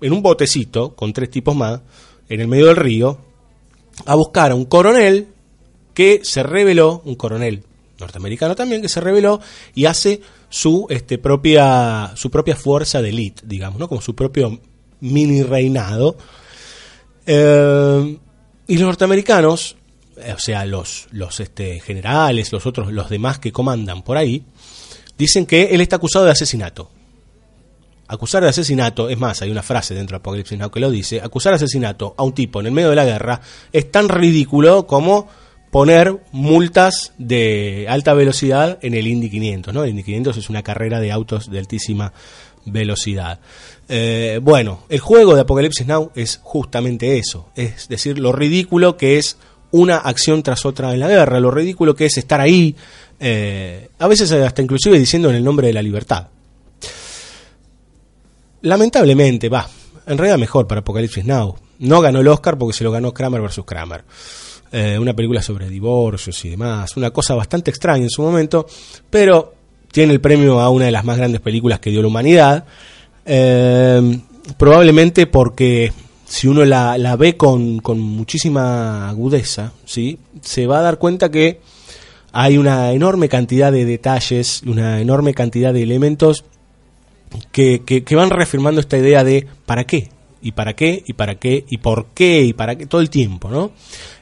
en 0.00 0.12
un 0.12 0.22
botecito 0.22 0.94
con 0.94 1.12
tres 1.12 1.30
tipos 1.30 1.54
más, 1.54 1.80
en 2.28 2.40
el 2.40 2.48
medio 2.48 2.66
del 2.66 2.76
río, 2.76 3.18
a 4.06 4.14
buscar 4.14 4.50
a 4.50 4.54
un 4.54 4.64
coronel 4.64 5.28
que 5.94 6.20
se 6.22 6.42
reveló, 6.42 7.02
un 7.04 7.14
coronel 7.14 7.64
norteamericano 7.98 8.54
también, 8.54 8.82
que 8.82 8.88
se 8.88 9.00
reveló 9.00 9.40
y 9.74 9.86
hace 9.86 10.20
su 10.48 10.86
este, 10.90 11.18
propia, 11.18 12.12
su 12.16 12.30
propia 12.30 12.56
fuerza 12.56 13.00
de 13.00 13.10
élite, 13.10 13.42
digamos, 13.46 13.78
¿no? 13.78 13.88
como 13.88 14.00
su 14.00 14.14
propio 14.14 14.60
mini 15.00 15.42
reinado. 15.42 16.16
Eh, 17.26 18.18
y 18.66 18.78
los 18.78 18.86
norteamericanos, 18.86 19.76
eh, 20.16 20.32
o 20.34 20.38
sea, 20.38 20.64
los, 20.64 21.08
los 21.10 21.40
este, 21.40 21.80
generales, 21.80 22.52
los 22.52 22.66
otros, 22.66 22.92
los 22.92 23.10
demás 23.10 23.38
que 23.38 23.52
comandan 23.52 24.02
por 24.02 24.16
ahí, 24.16 24.44
dicen 25.18 25.46
que 25.46 25.74
él 25.74 25.80
está 25.80 25.96
acusado 25.96 26.24
de 26.24 26.32
asesinato. 26.32 26.90
Acusar 28.06 28.42
de 28.42 28.50
asesinato, 28.50 29.08
es 29.08 29.18
más, 29.18 29.40
hay 29.42 29.50
una 29.50 29.62
frase 29.62 29.94
dentro 29.94 30.14
de 30.14 30.18
Apocalipsis 30.18 30.58
Now 30.58 30.70
que 30.70 30.80
lo 30.80 30.90
dice, 30.90 31.20
acusar 31.22 31.52
de 31.52 31.56
asesinato 31.56 32.14
a 32.18 32.22
un 32.22 32.34
tipo 32.34 32.60
en 32.60 32.66
el 32.66 32.72
medio 32.72 32.90
de 32.90 32.96
la 32.96 33.04
guerra 33.04 33.40
es 33.72 33.90
tan 33.90 34.08
ridículo 34.08 34.86
como 34.86 35.28
poner 35.74 36.20
multas 36.30 37.14
de 37.18 37.86
alta 37.88 38.14
velocidad 38.14 38.78
en 38.80 38.94
el 38.94 39.08
Indy 39.08 39.28
500, 39.28 39.74
¿no? 39.74 39.82
El 39.82 39.90
Indy 39.90 40.04
500 40.04 40.36
es 40.36 40.48
una 40.48 40.62
carrera 40.62 41.00
de 41.00 41.10
autos 41.10 41.50
de 41.50 41.58
altísima 41.58 42.12
velocidad. 42.64 43.40
Eh, 43.88 44.38
bueno, 44.40 44.84
el 44.88 45.00
juego 45.00 45.34
de 45.34 45.40
Apocalipsis 45.40 45.84
Now 45.84 46.12
es 46.14 46.38
justamente 46.44 47.18
eso, 47.18 47.48
es 47.56 47.88
decir, 47.88 48.20
lo 48.20 48.30
ridículo 48.30 48.96
que 48.96 49.18
es 49.18 49.36
una 49.72 49.96
acción 49.96 50.44
tras 50.44 50.64
otra 50.64 50.94
en 50.94 51.00
la 51.00 51.08
guerra, 51.08 51.40
lo 51.40 51.50
ridículo 51.50 51.96
que 51.96 52.06
es 52.06 52.18
estar 52.18 52.40
ahí, 52.40 52.76
eh, 53.18 53.88
a 53.98 54.06
veces 54.06 54.30
hasta 54.30 54.62
inclusive 54.62 54.96
diciendo 54.96 55.28
en 55.28 55.34
el 55.34 55.42
nombre 55.42 55.66
de 55.66 55.72
la 55.72 55.82
libertad. 55.82 56.28
Lamentablemente, 58.62 59.48
va, 59.48 59.68
en 60.06 60.18
realidad 60.18 60.38
mejor 60.38 60.68
para 60.68 60.82
Apocalipsis 60.82 61.24
Now. 61.24 61.56
No 61.80 62.00
ganó 62.00 62.20
el 62.20 62.28
Oscar 62.28 62.56
porque 62.56 62.78
se 62.78 62.84
lo 62.84 62.92
ganó 62.92 63.12
Kramer 63.12 63.40
versus 63.40 63.64
Kramer. 63.64 64.04
Eh, 64.72 64.98
una 64.98 65.14
película 65.14 65.40
sobre 65.40 65.68
divorcios 65.68 66.44
y 66.44 66.48
demás, 66.50 66.96
una 66.96 67.10
cosa 67.10 67.34
bastante 67.34 67.70
extraña 67.70 68.02
en 68.02 68.10
su 68.10 68.22
momento, 68.22 68.66
pero 69.08 69.54
tiene 69.92 70.12
el 70.12 70.20
premio 70.20 70.58
a 70.58 70.70
una 70.70 70.86
de 70.86 70.90
las 70.90 71.04
más 71.04 71.16
grandes 71.16 71.40
películas 71.40 71.78
que 71.78 71.90
dio 71.90 72.02
la 72.02 72.08
humanidad. 72.08 72.64
Eh, 73.24 74.18
probablemente 74.58 75.28
porque 75.28 75.92
si 76.26 76.48
uno 76.48 76.64
la, 76.64 76.98
la 76.98 77.14
ve 77.14 77.36
con, 77.36 77.78
con, 77.78 78.00
muchísima 78.00 79.08
agudeza, 79.08 79.72
¿sí? 79.84 80.18
se 80.40 80.66
va 80.66 80.80
a 80.80 80.82
dar 80.82 80.98
cuenta 80.98 81.30
que 81.30 81.60
hay 82.32 82.58
una 82.58 82.90
enorme 82.90 83.28
cantidad 83.28 83.70
de 83.70 83.84
detalles, 83.84 84.62
una 84.66 85.00
enorme 85.00 85.34
cantidad 85.34 85.72
de 85.72 85.84
elementos 85.84 86.44
que, 87.52 87.82
que, 87.86 88.02
que, 88.02 88.16
van 88.16 88.30
reafirmando 88.30 88.80
esta 88.80 88.98
idea 88.98 89.22
de 89.22 89.46
¿para 89.66 89.84
qué? 89.84 90.08
¿Y 90.42 90.52
para 90.52 90.74
qué? 90.74 91.04
¿Y 91.06 91.12
para 91.12 91.36
qué? 91.36 91.64
¿Y 91.68 91.78
por 91.78 92.06
qué? 92.14 92.42
¿Y 92.42 92.52
para 92.52 92.76
qué? 92.76 92.86
Todo 92.86 93.00
el 93.00 93.10
tiempo, 93.10 93.48
¿no? 93.48 93.70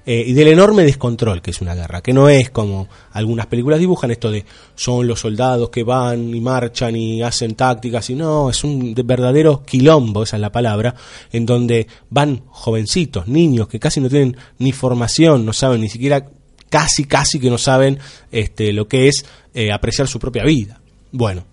Eh, 0.05 0.25
y 0.27 0.33
del 0.33 0.49
enorme 0.49 0.83
descontrol 0.83 1.41
que 1.41 1.53
es 1.53 1.61
una 1.61 1.77
guerra, 1.77 2.01
que 2.03 2.13
no 2.13 2.29
es 2.29 2.51
como 2.51 2.89
algunas 3.13 3.47
películas 3.47 3.79
dibujan 3.79 4.11
esto 4.11 4.33
de 4.33 4.45
son 4.75 5.07
los 5.07 5.21
soldados 5.21 5.71
que 5.71 5.85
van 5.85 6.35
y 6.35 6.41
marchan 6.41 6.97
y 6.97 7.23
hacen 7.23 7.55
tácticas, 7.55 8.11
y 8.11 8.17
no, 8.17 8.51
es 8.51 8.65
un 8.65 8.95
verdadero 8.95 9.63
quilombo, 9.65 10.25
esa 10.25 10.37
es 10.37 10.41
la 10.41 10.51
palabra, 10.51 10.97
en 11.31 11.47
donde 11.47 11.87
van 12.11 12.43
jovencitos, 12.49 13.29
niños 13.29 13.69
que 13.69 13.79
casi 13.79 14.01
no 14.01 14.09
tienen 14.09 14.37
ni 14.59 14.73
formación, 14.73 15.47
no 15.47 15.53
saben 15.53 15.81
ni 15.81 15.89
siquiera, 15.89 16.27
casi, 16.69 17.05
casi 17.05 17.39
que 17.39 17.51
no 17.51 17.59
saben 17.59 18.01
este, 18.33 18.73
lo 18.73 18.89
que 18.89 19.07
es 19.07 19.25
eh, 19.55 19.71
apreciar 19.71 20.09
su 20.09 20.19
propia 20.19 20.43
vida. 20.43 20.81
Bueno, 21.13 21.45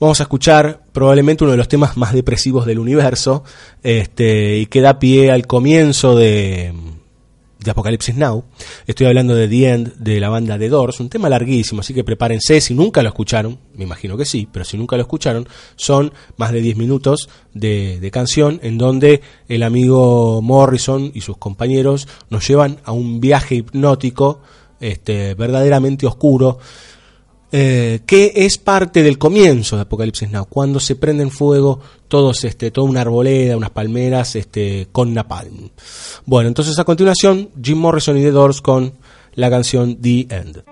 vamos 0.00 0.18
a 0.18 0.24
escuchar 0.24 0.82
probablemente 0.92 1.44
uno 1.44 1.52
de 1.52 1.58
los 1.58 1.68
temas 1.68 1.96
más 1.96 2.12
depresivos 2.12 2.66
del 2.66 2.80
universo 2.80 3.44
este, 3.84 4.58
y 4.58 4.66
que 4.66 4.80
da 4.80 4.98
pie 4.98 5.30
al 5.30 5.46
comienzo 5.46 6.16
de, 6.16 6.72
de 7.64 7.70
Apocalipsis 7.70 8.16
Now. 8.16 8.44
Estoy 8.86 9.06
hablando 9.06 9.34
de 9.34 9.48
The 9.48 9.72
End 9.72 9.94
de 9.96 10.20
la 10.20 10.28
banda 10.28 10.58
The 10.58 10.68
Doors, 10.68 11.00
un 11.00 11.08
tema 11.08 11.28
larguísimo, 11.28 11.80
así 11.80 11.94
que 11.94 12.04
prepárense 12.04 12.60
si 12.60 12.74
nunca 12.74 13.02
lo 13.02 13.08
escucharon, 13.08 13.58
me 13.74 13.84
imagino 13.84 14.16
que 14.16 14.24
sí, 14.24 14.48
pero 14.50 14.64
si 14.64 14.76
nunca 14.76 14.96
lo 14.96 15.02
escucharon, 15.02 15.48
son 15.76 16.12
más 16.36 16.52
de 16.52 16.60
10 16.60 16.76
minutos 16.76 17.28
de, 17.54 17.98
de 18.00 18.10
canción 18.10 18.60
en 18.62 18.78
donde 18.78 19.20
el 19.48 19.62
amigo 19.62 20.42
Morrison 20.42 21.10
y 21.14 21.20
sus 21.20 21.36
compañeros 21.36 22.08
nos 22.30 22.46
llevan 22.46 22.78
a 22.84 22.92
un 22.92 23.20
viaje 23.20 23.56
hipnótico 23.56 24.40
este, 24.82 25.34
verdaderamente 25.34 26.06
oscuro 26.06 26.58
eh, 27.54 28.00
que 28.06 28.32
es 28.34 28.56
parte 28.56 29.02
del 29.02 29.18
comienzo 29.18 29.76
de 29.76 29.82
Apocalipsis 29.82 30.30
Now, 30.30 30.46
cuando 30.46 30.80
se 30.80 30.96
prende 30.96 31.22
en 31.22 31.30
fuego 31.30 31.80
todos, 32.08 32.44
este, 32.44 32.70
toda 32.70 32.88
una 32.88 33.02
arboleda, 33.02 33.58
unas 33.58 33.70
palmeras 33.70 34.36
este, 34.36 34.88
con 34.90 35.12
napalm. 35.12 35.68
Bueno, 36.24 36.48
entonces 36.48 36.78
a 36.78 36.84
continuación, 36.84 37.50
Jim 37.62 37.78
Morrison 37.78 38.16
y 38.16 38.22
The 38.22 38.30
Doors 38.30 38.62
con 38.62 38.94
la 39.34 39.50
canción 39.50 40.00
The 40.00 40.26
End. 40.30 40.71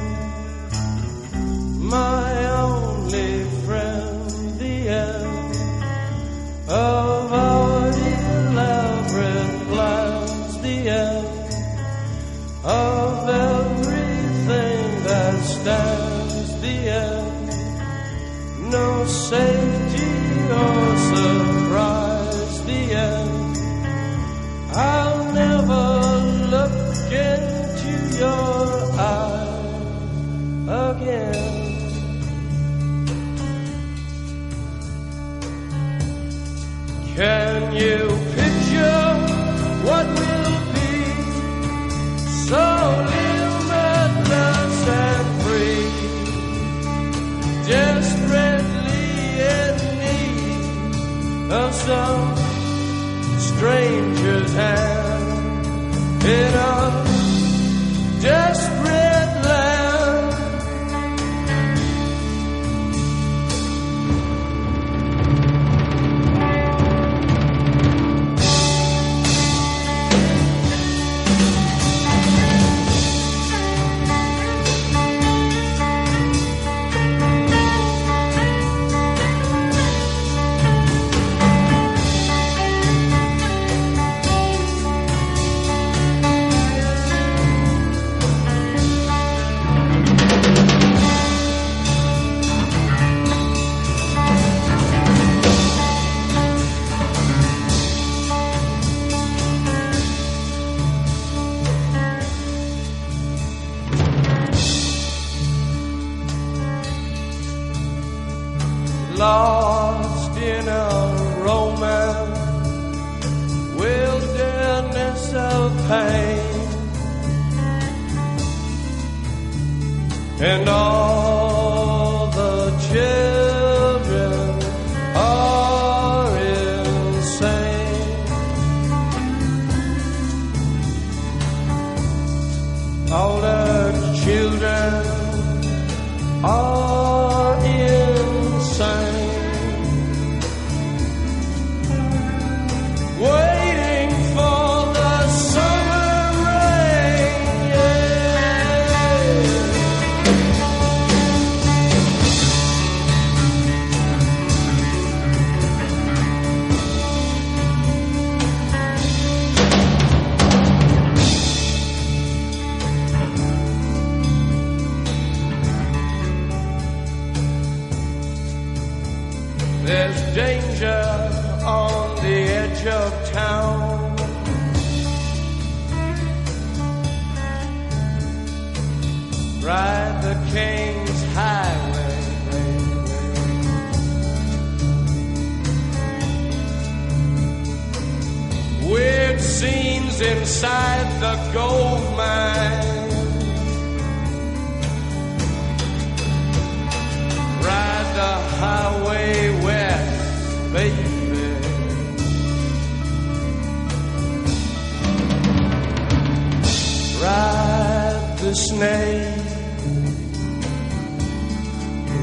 the 208.51 208.57
snake, 208.57 209.45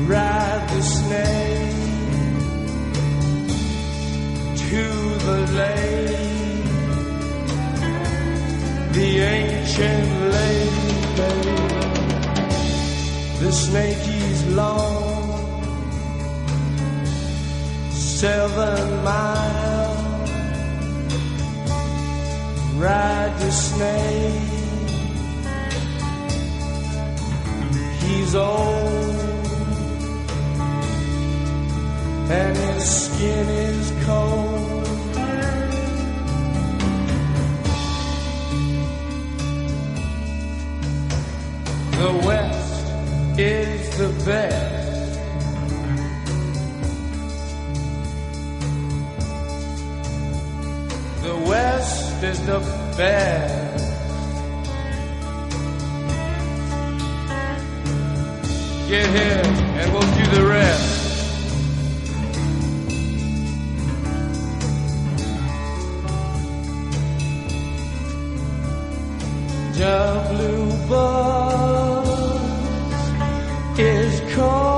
ride 0.06 0.64
the 0.74 0.82
snake 0.82 1.72
to 4.68 4.84
the 5.26 5.38
lake, 5.60 6.64
the 8.92 9.10
ancient 9.36 10.10
lake, 10.36 10.80
baby. 11.16 11.56
The 13.40 13.52
snake 13.64 14.06
is 14.26 14.40
long 14.54 15.24
seven 17.90 19.02
miles. 19.02 20.30
Ride 22.76 23.34
the 23.38 23.50
snake. 23.50 24.47
He's 28.08 28.34
old 28.34 29.14
and 32.30 32.56
his 32.56 32.84
skin 33.04 33.48
is 33.48 33.92
cold. 34.06 34.84
The 42.00 42.12
West 42.26 43.38
is 43.38 43.98
the 43.98 44.08
best. 44.24 45.20
The 51.22 51.36
West 51.50 52.22
is 52.22 52.46
the 52.46 52.60
best. 52.96 53.57
Get 58.88 59.06
here 59.10 59.42
and 59.44 59.92
we'll 59.92 60.00
do 60.00 60.24
the 60.34 60.46
rest. 60.46 60.88
The 69.76 70.26
blue 70.30 70.88
bus 70.88 72.08
is 73.78 74.34
calling 74.34 74.77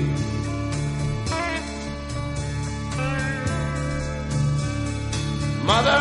Mother, 5.71 6.00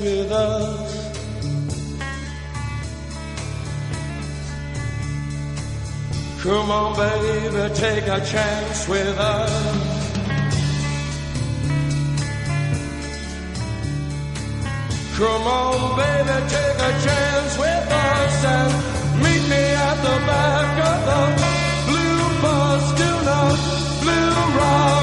with. 0.00 0.30
Come 6.42 6.70
on, 6.70 6.96
baby, 6.96 7.74
take 7.74 8.06
a 8.06 8.20
chance 8.24 8.88
with 8.88 9.18
us. 9.18 9.90
Come 15.16 15.46
on, 15.46 15.96
baby, 15.98 16.48
take 16.48 16.78
a 16.78 16.92
chance 17.04 17.58
with 17.58 17.92
us 17.92 18.44
and 18.44 18.72
meet 19.22 19.42
me 19.50 19.64
at 19.88 19.96
the 20.06 20.16
back 20.30 20.70
of 20.90 20.98
the 21.10 21.22
blue 21.88 22.40
bus. 22.40 22.84
Do 23.00 23.10
not 23.28 23.58
blue 24.00 24.58
rock 24.58 24.99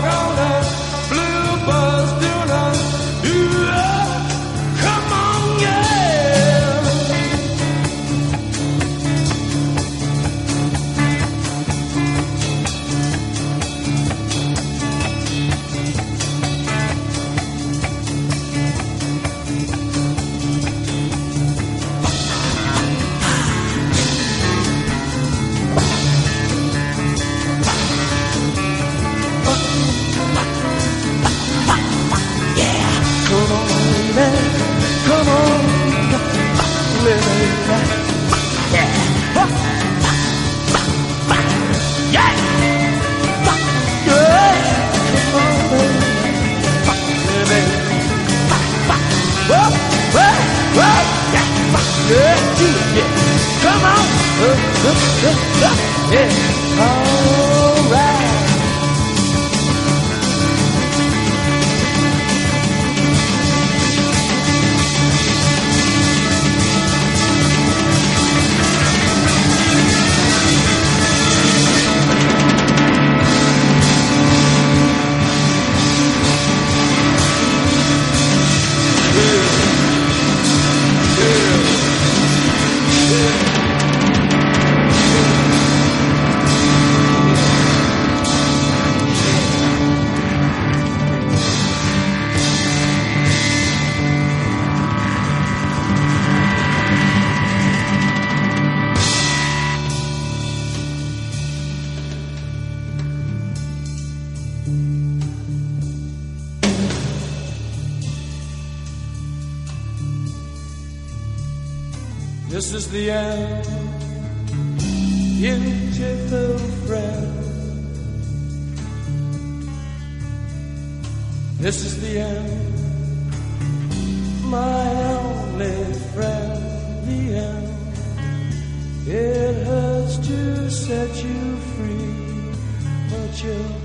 you'll 133.36 133.82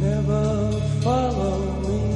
never 0.00 0.80
follow 1.02 1.58
me. 1.86 2.15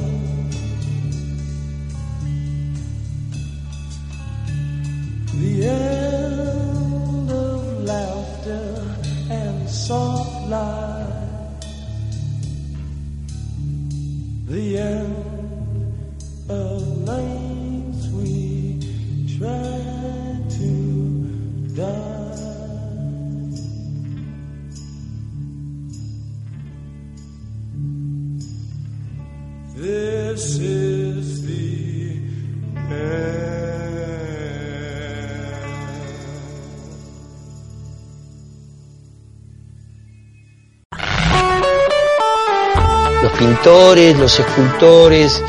Pintores, 43.61 44.17
los 44.17 44.39
escultores, 44.39 45.43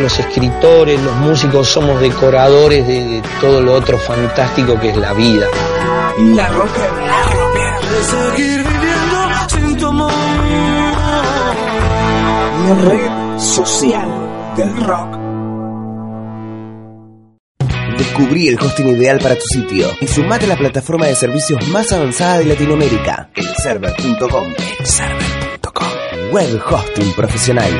los 0.00 0.18
escritores, 0.18 1.00
los 1.00 1.14
músicos 1.16 1.68
somos 1.68 2.00
decoradores 2.00 2.86
de, 2.88 3.04
de 3.04 3.22
todo 3.40 3.60
lo 3.60 3.74
otro 3.74 3.98
fantástico 3.98 4.78
que 4.80 4.90
es 4.90 4.96
la 4.96 5.12
vida. 5.12 5.46
La 6.34 6.48
roca, 6.48 6.92
la 7.06 7.22
roca. 7.22 7.80
De 7.88 8.02
seguir 8.02 8.64
viviendo 8.64 9.48
sin 9.48 9.76
tu 9.76 9.86
amor. 9.86 10.12
La 12.66 12.74
red 12.74 13.38
social 13.38 14.08
del 14.56 14.76
rock. 14.84 15.18
Descubrí 17.96 18.48
el 18.48 18.58
hosting 18.60 18.88
ideal 18.88 19.20
para 19.20 19.36
tu 19.36 19.46
sitio 19.46 19.86
y 20.00 20.08
sumate 20.08 20.46
a 20.46 20.48
la 20.48 20.56
plataforma 20.56 21.06
de 21.06 21.14
servicios 21.14 21.66
más 21.68 21.92
avanzada 21.92 22.38
de 22.38 22.46
Latinoamérica, 22.46 23.30
elserver.com. 23.36 24.52
Elserver.com. 24.80 25.15
Web 26.32 26.60
hosting 26.64 27.12
profesional. 27.12 27.72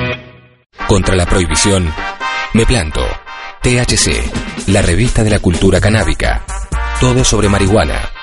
Contra 0.87 1.17
la 1.17 1.27
prohibición, 1.27 1.93
me 2.55 2.65
planto. 2.65 3.01
THC, 3.63 4.69
la 4.69 4.83
revista 4.83 5.25
de 5.25 5.31
la 5.31 5.41
cultura 5.41 5.81
canábica. 5.81 6.45
Todo 7.01 7.25
sobre 7.25 7.49
marihuana. 7.49 8.16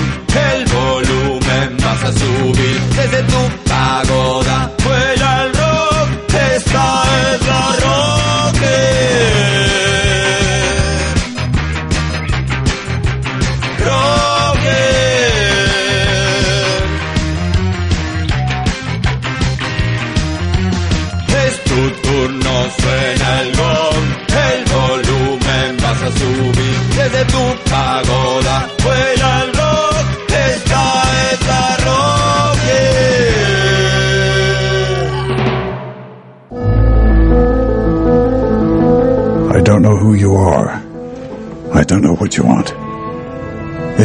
el 0.54 0.66
volumen 0.66 1.78
vas 1.84 2.04
a 2.04 2.12
subir 2.14 2.80
desde 2.96 3.24
tu 3.24 3.70
pagoda. 3.70 4.72
Vuela 4.86 5.15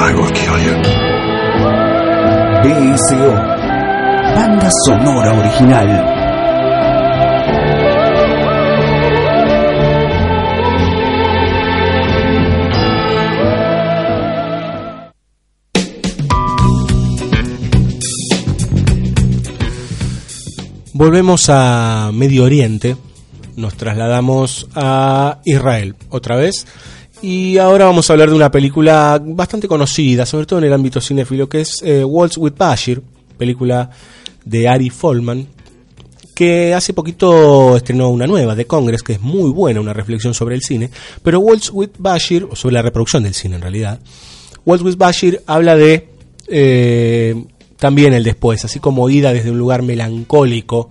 Will 0.00 0.30
kill 0.30 0.58
you. 0.58 0.74
BSO. 2.62 3.30
Banda 4.34 4.70
sonora 4.86 5.34
original. 5.34 5.90
Volvemos 20.94 21.48
a 21.48 22.10
Medio 22.12 22.44
Oriente, 22.44 22.96
nos 23.56 23.76
trasladamos 23.76 24.68
a 24.74 25.38
Israel 25.44 25.96
otra 26.10 26.36
vez 26.36 26.66
y 27.22 27.58
ahora 27.58 27.86
vamos 27.86 28.08
a 28.08 28.12
hablar 28.12 28.30
de 28.30 28.36
una 28.36 28.50
película 28.50 29.20
bastante 29.24 29.68
conocida, 29.68 30.24
sobre 30.24 30.46
todo 30.46 30.58
en 30.60 30.66
el 30.66 30.72
ámbito 30.72 31.00
cinéfilo, 31.00 31.48
que 31.48 31.62
es 31.62 31.82
eh, 31.82 32.04
Waltz 32.04 32.38
with 32.38 32.54
Bashir, 32.56 33.02
película 33.36 33.90
de 34.44 34.68
Ari 34.68 34.90
Folman, 34.90 35.46
que 36.34 36.72
hace 36.72 36.92
poquito 36.92 37.76
estrenó 37.76 38.10
una 38.10 38.26
nueva, 38.26 38.54
de 38.54 38.66
Congress, 38.66 39.02
que 39.02 39.14
es 39.14 39.20
muy 39.20 39.50
buena, 39.50 39.80
una 39.80 39.92
reflexión 39.92 40.34
sobre 40.34 40.54
el 40.54 40.62
cine, 40.62 40.90
pero 41.22 41.40
Waltz 41.40 41.70
with 41.72 41.90
Bashir, 41.98 42.46
o 42.50 42.54
sobre 42.54 42.74
la 42.74 42.82
reproducción 42.82 43.24
del 43.24 43.34
cine 43.34 43.56
en 43.56 43.62
realidad, 43.62 43.98
Waltz 44.64 44.84
with 44.84 44.96
Bashir 44.96 45.42
habla 45.46 45.76
de 45.76 46.08
eh, 46.46 47.44
también 47.78 48.12
el 48.14 48.22
después, 48.24 48.64
así 48.64 48.80
como 48.80 49.08
Ida 49.08 49.32
desde 49.32 49.50
un 49.50 49.58
lugar 49.58 49.82
melancólico 49.82 50.90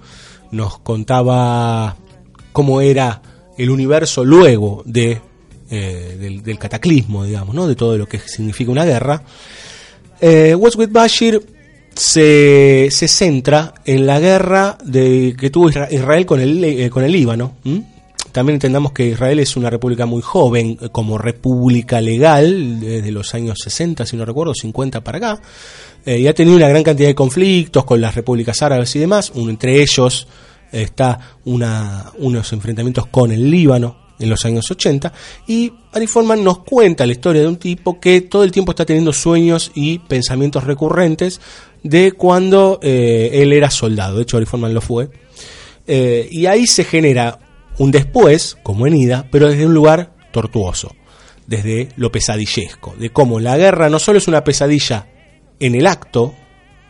nos 0.52 0.80
contaba 0.80 1.96
cómo 2.52 2.82
era 2.82 3.22
el 3.58 3.70
universo 3.70 4.24
luego 4.24 4.84
de, 4.86 5.22
eh, 5.70 6.42
del, 6.44 6.60
cataclismo, 6.60 7.26
digamos, 7.26 7.56
¿no? 7.56 7.68
de 7.68 7.76
todo 7.76 7.98
lo 7.98 8.08
que 8.08 8.20
significa 8.20 8.72
una 8.72 8.86
guerra. 8.86 9.24
Eh, 10.20 10.56
Westwood 10.56 10.90
Bashir 10.90 11.42
se, 11.98 12.90
se, 12.92 13.08
centra 13.08 13.74
en 13.86 14.06
la 14.06 14.20
guerra 14.20 14.78
de, 14.84 15.36
que 15.38 15.50
tuvo 15.50 15.70
Israel 15.70 16.26
con 16.26 16.40
el, 16.40 16.64
eh, 16.64 16.90
con 16.90 17.04
el 17.04 17.12
Líbano. 17.12 17.56
También 18.32 18.56
entendamos 18.56 18.92
que 18.92 19.08
Israel 19.08 19.40
es 19.40 19.58
una 19.58 19.70
república 19.70 20.06
muy 20.06 20.22
joven, 20.22 20.78
eh, 20.80 20.90
como 20.92 21.18
república 21.18 22.00
legal, 22.02 22.80
desde 22.80 23.12
los 23.12 23.34
años 23.34 23.58
60, 23.64 24.06
si 24.06 24.16
no 24.16 24.26
recuerdo, 24.26 24.54
50 24.54 25.04
para 25.04 25.18
acá. 25.18 25.42
Eh, 26.06 26.20
y 26.20 26.28
ha 26.28 26.36
tenido 26.36 26.56
una 26.56 26.70
gran 26.70 26.84
cantidad 26.84 27.08
de 27.08 27.16
conflictos 27.16 27.84
con 27.84 28.00
las 28.00 28.14
repúblicas 28.14 28.62
árabes 28.62 28.96
y 28.96 29.00
demás, 29.00 29.32
entre 29.36 29.82
ellos 29.82 30.28
está 30.72 31.38
una, 31.46 32.12
unos 32.20 32.54
enfrentamientos 32.54 33.08
con 33.08 33.32
el 33.32 33.50
Líbano 33.50 34.07
en 34.20 34.30
los 34.30 34.46
años 34.46 34.70
80 34.70 35.14
y 35.48 35.72
Ari 35.94 36.08
Forman 36.08 36.44
nos 36.44 36.60
cuenta 36.60 37.06
la 37.06 37.12
historia 37.12 37.42
de 37.42 37.48
un 37.48 37.58
tipo 37.58 38.00
que 38.00 38.22
todo 38.22 38.44
el 38.44 38.52
tiempo 38.52 38.72
está 38.72 38.86
teniendo 38.86 39.14
sueños 39.14 39.72
y 39.76 40.00
pensamientos 40.00 40.64
recurrentes 40.64 41.40
de 41.84 42.12
cuando 42.12 42.80
eh, 42.82 43.30
él 43.34 43.54
era 43.54 43.70
soldado, 43.70 44.18
de 44.18 44.24
hecho 44.24 44.38
Ari 44.38 44.46
Forman 44.46 44.74
lo 44.74 44.82
fue, 44.82 45.10
eh, 45.86 46.28
y 46.32 46.46
ahí 46.46 46.66
se 46.68 46.84
genera 46.84 47.40
un 47.78 47.92
después, 47.92 48.58
como 48.64 48.88
en 48.88 48.96
Ida, 48.96 49.28
pero 49.32 49.50
desde 49.50 49.66
un 49.66 49.74
lugar 49.74 50.14
tortuoso, 50.32 50.96
desde 51.46 51.90
lo 51.96 52.12
pesadillesco, 52.12 52.96
de 52.98 53.12
cómo 53.12 53.40
la 53.40 53.58
guerra 53.58 53.90
no 53.90 54.00
solo 54.00 54.18
es 54.18 54.28
una 54.28 54.44
pesadilla 54.44 55.08
en 55.60 55.76
el 55.76 55.88
acto, 55.88 56.34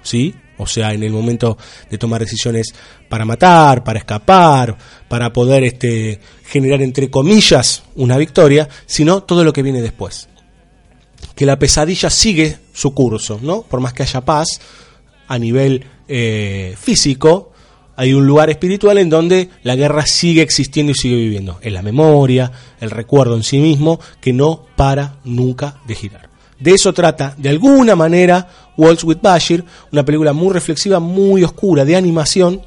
¿sí? 0.01 0.33
O 0.57 0.67
sea, 0.67 0.93
en 0.93 1.03
el 1.03 1.11
momento 1.11 1.57
de 1.89 1.97
tomar 1.97 2.21
decisiones 2.21 2.73
para 3.07 3.25
matar, 3.25 3.83
para 3.83 3.99
escapar, 3.99 4.77
para 5.07 5.31
poder 5.31 5.63
este, 5.63 6.19
generar, 6.45 6.81
entre 6.81 7.09
comillas, 7.09 7.83
una 7.95 8.17
victoria, 8.17 8.67
sino 8.85 9.23
todo 9.23 9.43
lo 9.43 9.53
que 9.53 9.63
viene 9.63 9.81
después. 9.81 10.27
Que 11.35 11.45
la 11.45 11.59
pesadilla 11.59 12.09
sigue 12.09 12.57
su 12.73 12.93
curso, 12.93 13.39
¿no? 13.41 13.61
Por 13.61 13.79
más 13.79 13.93
que 13.93 14.03
haya 14.03 14.21
paz, 14.21 14.47
a 15.27 15.37
nivel 15.37 15.85
eh, 16.07 16.75
físico, 16.79 17.51
hay 17.95 18.13
un 18.13 18.27
lugar 18.27 18.49
espiritual 18.49 18.99
en 18.99 19.09
donde 19.09 19.49
la 19.63 19.75
guerra 19.75 20.05
sigue 20.05 20.43
existiendo 20.43 20.91
y 20.91 20.95
sigue 20.95 21.15
viviendo. 21.15 21.59
En 21.61 21.73
la 21.73 21.81
memoria, 21.81 22.51
el 22.79 22.91
recuerdo 22.91 23.35
en 23.35 23.43
sí 23.43 23.57
mismo, 23.57 23.99
que 24.21 24.33
no 24.33 24.65
para 24.75 25.17
nunca 25.23 25.81
de 25.87 25.95
girar. 25.95 26.29
De 26.59 26.73
eso 26.73 26.93
trata, 26.93 27.35
de 27.37 27.49
alguna 27.49 27.95
manera, 27.95 28.47
Waltz 28.77 29.03
with 29.03 29.17
Bashir, 29.21 29.65
una 29.91 30.05
película 30.05 30.33
muy 30.33 30.53
reflexiva, 30.53 30.99
muy 30.99 31.43
oscura, 31.43 31.83
de 31.83 31.95
animación, 31.95 32.61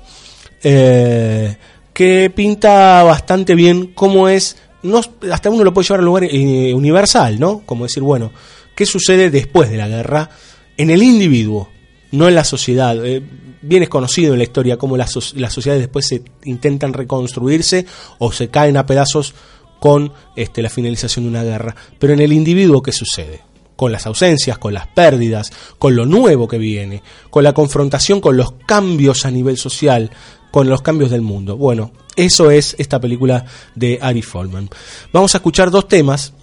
eh, 0.63 1.57
que 1.93 2.31
pinta 2.35 3.03
bastante 3.05 3.55
bien 3.55 3.93
cómo 3.95 4.29
es, 4.29 4.57
no, 4.83 5.01
hasta 5.31 5.51
uno 5.51 5.65
lo 5.65 5.73
puede 5.73 5.87
llevar 5.87 6.01
a 6.01 6.03
un 6.03 6.07
lugar 6.07 6.25
eh, 6.25 6.75
universal, 6.75 7.39
¿no? 7.39 7.63
Como 7.65 7.85
decir, 7.85 8.03
bueno, 8.03 8.33
¿qué 8.75 8.87
sucede 8.87 9.31
después 9.31 9.71
de 9.71 9.77
la 9.77 9.89
guerra 9.89 10.29
en 10.77 10.91
el 10.91 11.03
individuo, 11.03 11.69
no 12.13 12.29
en 12.29 12.35
la 12.35 12.45
sociedad? 12.45 13.05
Eh, 13.05 13.23
bien 13.63 13.83
es 13.83 13.89
conocido 13.89 14.33
en 14.33 14.39
la 14.39 14.45
historia 14.45 14.77
cómo 14.77 14.97
las, 14.97 15.35
las 15.35 15.53
sociedades 15.53 15.83
después 15.83 16.07
se 16.07 16.23
intentan 16.45 16.93
reconstruirse 16.93 17.87
o 18.19 18.33
se 18.33 18.49
caen 18.49 18.77
a 18.77 18.87
pedazos 18.87 19.35
con 19.81 20.13
este, 20.37 20.63
la 20.63 20.71
finalización 20.71 21.25
de 21.25 21.31
una 21.31 21.43
guerra. 21.43 21.75
Pero 21.99 22.13
en 22.13 22.21
el 22.21 22.33
individuo, 22.33 22.83
¿qué 22.83 22.93
sucede? 22.93 23.41
Con 23.81 23.93
las 23.93 24.05
ausencias, 24.05 24.59
con 24.59 24.74
las 24.74 24.89
pérdidas, 24.89 25.51
con 25.78 25.97
lo 25.97 26.05
nuevo 26.05 26.47
que 26.47 26.59
viene, 26.59 27.03
con 27.31 27.43
la 27.43 27.55
confrontación 27.55 28.20
con 28.20 28.37
los 28.37 28.53
cambios 28.66 29.24
a 29.24 29.31
nivel 29.31 29.57
social, 29.57 30.11
con 30.51 30.68
los 30.68 30.83
cambios 30.83 31.11
del 31.11 31.22
mundo. 31.22 31.57
Bueno, 31.57 31.91
eso 32.14 32.51
es 32.51 32.76
esta 32.78 33.01
película 33.01 33.47
de 33.74 33.99
Ari 34.03 34.20
Folman. 34.20 34.68
Vamos 35.14 35.35
a 35.35 35.39
escuchar 35.39 35.70
dos 35.70 35.89
temas 35.89 36.35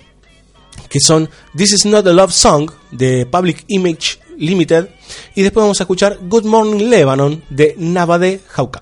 que 0.89 0.99
son 0.99 1.29
This 1.55 1.73
is 1.73 1.85
not 1.85 2.07
a 2.07 2.11
love 2.11 2.33
song 2.33 2.71
de 2.89 3.27
Public 3.27 3.65
Image 3.67 4.17
Limited 4.39 4.89
y 5.35 5.43
después 5.43 5.61
vamos 5.61 5.79
a 5.79 5.83
escuchar 5.83 6.17
Good 6.19 6.45
Morning 6.45 6.89
Lebanon 6.89 7.43
de 7.51 7.75
Navade 7.77 8.41
Hauka. 8.55 8.81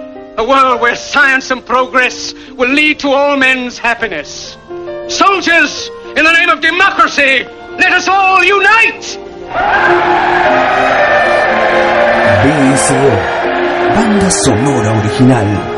a 0.37 0.43
world 0.43 0.81
where 0.81 0.95
science 0.95 1.51
and 1.51 1.65
progress 1.65 2.33
will 2.51 2.69
lead 2.69 2.99
to 2.99 3.09
all 3.09 3.37
men's 3.37 3.77
happiness. 3.77 4.57
Soldiers, 5.07 5.89
in 6.15 6.23
the 6.23 6.33
name 6.33 6.49
of 6.49 6.61
democracy, 6.61 7.43
let 7.77 7.91
us 7.91 8.07
all 8.07 8.43
unite! 8.43 9.17
BSO, 12.43 13.15
banda 13.95 14.31
sonora 14.31 14.99
original. 14.99 15.70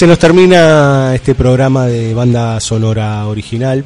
Se 0.00 0.06
nos 0.06 0.18
termina 0.18 1.14
este 1.14 1.34
programa 1.34 1.84
de 1.84 2.14
banda 2.14 2.58
sonora 2.60 3.26
original. 3.26 3.84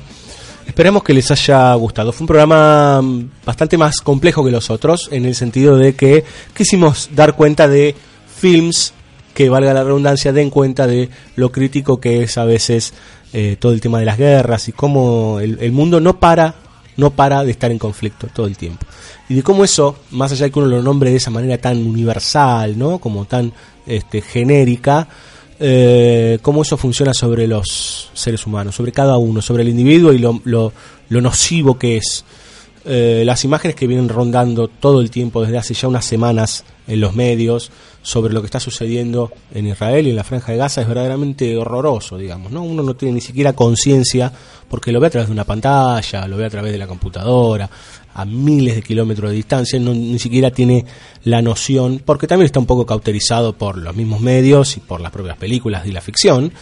Esperamos 0.65 1.03
que 1.03 1.13
les 1.13 1.29
haya 1.33 1.75
gustado. 1.75 2.13
Fue 2.13 2.23
un 2.23 2.29
programa 2.29 3.03
mm, 3.03 3.31
bastante 3.45 3.77
más 3.77 4.01
complejo 4.01 4.45
que 4.45 4.53
los 4.53 4.71
otros, 4.71 5.09
en 5.11 5.25
el 5.25 5.35
sentido 5.35 5.77
de 5.77 5.97
que 5.97 6.23
quisimos 6.57 7.11
dar 7.17 7.35
cuenta 7.35 7.67
de 7.67 7.97
films 8.37 8.95
que, 9.35 9.49
valga 9.49 9.75
la 9.75 9.83
redundancia, 9.83 10.33
den 10.33 10.51
cuenta 10.51 10.87
de 10.87 11.11
lo 11.35 11.51
crítico 11.51 11.99
que 11.99 12.23
es 12.23 12.39
a 12.39 12.45
veces 12.45 12.95
eh, 13.33 13.57
todo 13.59 13.73
el 13.73 13.81
tema 13.81 13.99
de 13.99 14.05
las 14.05 14.17
guerras 14.17 14.69
y 14.69 14.73
cómo 14.73 15.41
el, 15.41 15.59
el 15.61 15.73
mundo 15.73 15.99
no 15.99 16.21
para, 16.21 16.55
no 16.97 17.11
para 17.11 17.43
de 17.43 17.51
estar 17.51 17.73
en 17.73 17.79
conflicto 17.81 18.29
todo 18.33 18.47
el 18.47 18.57
tiempo. 18.57 18.87
Y 19.29 19.35
de 19.35 19.43
cómo 19.43 19.65
eso, 19.65 19.97
más 20.13 20.31
allá 20.31 20.45
de 20.45 20.53
que 20.53 20.61
uno 20.61 20.69
lo 20.69 20.81
nombre 20.81 21.11
de 21.11 21.17
esa 21.17 21.33
manera 21.33 21.59
tan 21.59 21.85
universal, 21.85 22.79
¿no? 22.79 23.01
como 23.01 23.25
tan 23.25 23.53
este, 23.85 24.21
genérica, 24.21 25.09
eh, 25.61 26.39
cómo 26.43 26.63
eso 26.63 26.77
funciona 26.77 27.15
sobre 27.15 27.47
los 27.47 28.11
seres 28.13 28.47
humanos, 28.47 28.75
sobre 28.75 28.93
cada 28.93 29.17
uno, 29.19 29.41
sobre 29.41 29.63
el 29.63 29.69
individuo 29.69 30.13
y 30.13 30.19
lo, 30.19 30.41
lo, 30.45 30.73
nocivo 31.09 31.79
que 31.79 31.97
es. 31.99 32.25
Eh, 32.87 33.23
las 33.25 33.45
imágenes 33.45 33.75
que 33.77 33.87
vienen 33.87 34.11
rondando 34.11 34.69
todo 34.69 35.01
el 35.01 35.11
tiempo 35.11 35.43
desde 35.43 35.57
hace 35.57 35.73
ya 35.73 35.89
unas 35.89 36.05
semanas 36.05 36.65
en 36.87 37.01
los 37.01 37.15
medios 37.15 37.71
sobre 38.03 38.35
lo 38.35 38.43
que 38.43 38.47
está 38.47 38.61
sucediendo 38.61 39.33
en 39.55 39.67
Israel 39.67 40.07
y 40.07 40.11
en 40.11 40.17
la 40.17 40.25
franja 40.25 40.53
de 40.53 40.59
Gaza 40.59 40.83
es 40.83 40.89
verdaderamente 40.89 41.57
horroroso, 41.57 42.19
digamos, 42.19 42.53
¿no? 42.53 42.63
Uno 42.63 42.83
no 42.83 42.95
tiene 42.95 43.15
ni 43.15 43.21
siquiera 43.23 43.55
conciencia 43.55 44.31
porque 44.69 44.93
lo 44.93 45.01
ve 45.01 45.07
a 45.07 45.11
través 45.11 45.29
de 45.29 45.33
una 45.33 45.45
pantalla, 45.45 46.29
lo 46.29 46.37
ve 46.37 46.45
a 46.45 46.51
través 46.51 46.73
de 46.73 46.79
la 46.79 46.87
computadora, 46.87 47.71
a 48.15 48.25
miles 48.25 48.77
de 48.77 48.83
kilómetros 48.83 49.31
de 49.31 49.37
distancia, 49.37 49.79
no, 49.79 49.93
ni 49.93 50.19
siquiera 50.19 50.51
tiene 50.51 50.85
la 51.25 51.43
noción, 51.43 52.01
porque 52.05 52.27
también 52.27 52.47
está 52.47 52.61
un 52.61 52.67
poco 52.67 52.87
cauterizado 52.87 53.53
por 53.53 53.77
los 53.77 53.95
mismos 53.95 54.21
medios 54.21 54.77
y 54.77 54.81
por 54.81 55.01
las 55.01 55.11
propias 55.11 55.37
películas 55.37 55.87
y 55.87 55.93
la 55.93 56.01
ficción, 56.01 56.53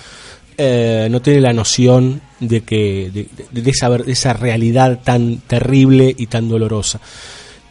eh, 0.56 1.08
no 1.10 1.20
tiene 1.22 1.40
la 1.40 1.52
noción 1.52 2.20
de 2.40 2.62
que 2.62 3.10
de, 3.12 3.28
de, 3.50 3.62
de 3.62 3.70
esa, 4.12 4.32
realidad 4.32 5.00
tan 5.02 5.38
terrible 5.38 6.14
y 6.16 6.26
tan 6.26 6.48
dolorosa 6.48 7.00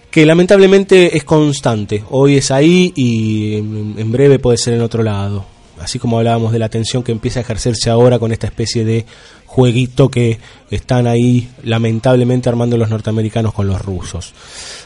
que 0.10 0.26
lamentablemente 0.26 1.16
es 1.16 1.24
constante. 1.24 2.04
Hoy 2.10 2.36
es 2.36 2.52
ahí 2.52 2.92
y 2.96 3.56
en 3.56 4.12
breve 4.12 4.40
puede 4.40 4.58
ser 4.58 4.74
en 4.74 4.82
otro 4.82 5.04
lado. 5.04 5.46
Así 5.82 6.00
como 6.00 6.18
hablábamos 6.18 6.52
de 6.52 6.60
la 6.60 6.70
tensión 6.70 7.04
que 7.04 7.12
empieza 7.12 7.40
a 7.40 7.42
ejercerse 7.42 7.90
ahora 7.90 8.20
con 8.20 8.32
esta 8.32 8.48
especie 8.48 8.86
de 8.86 9.06
jueguito 9.46 10.10
que 10.10 10.40
están 10.70 11.08
ahí 11.08 11.50
lamentablemente 11.64 12.48
armando 12.48 12.78
los 12.78 12.90
norteamericanos 12.90 13.54
con 13.54 13.68
los 13.68 13.82
rusos. 13.82 14.34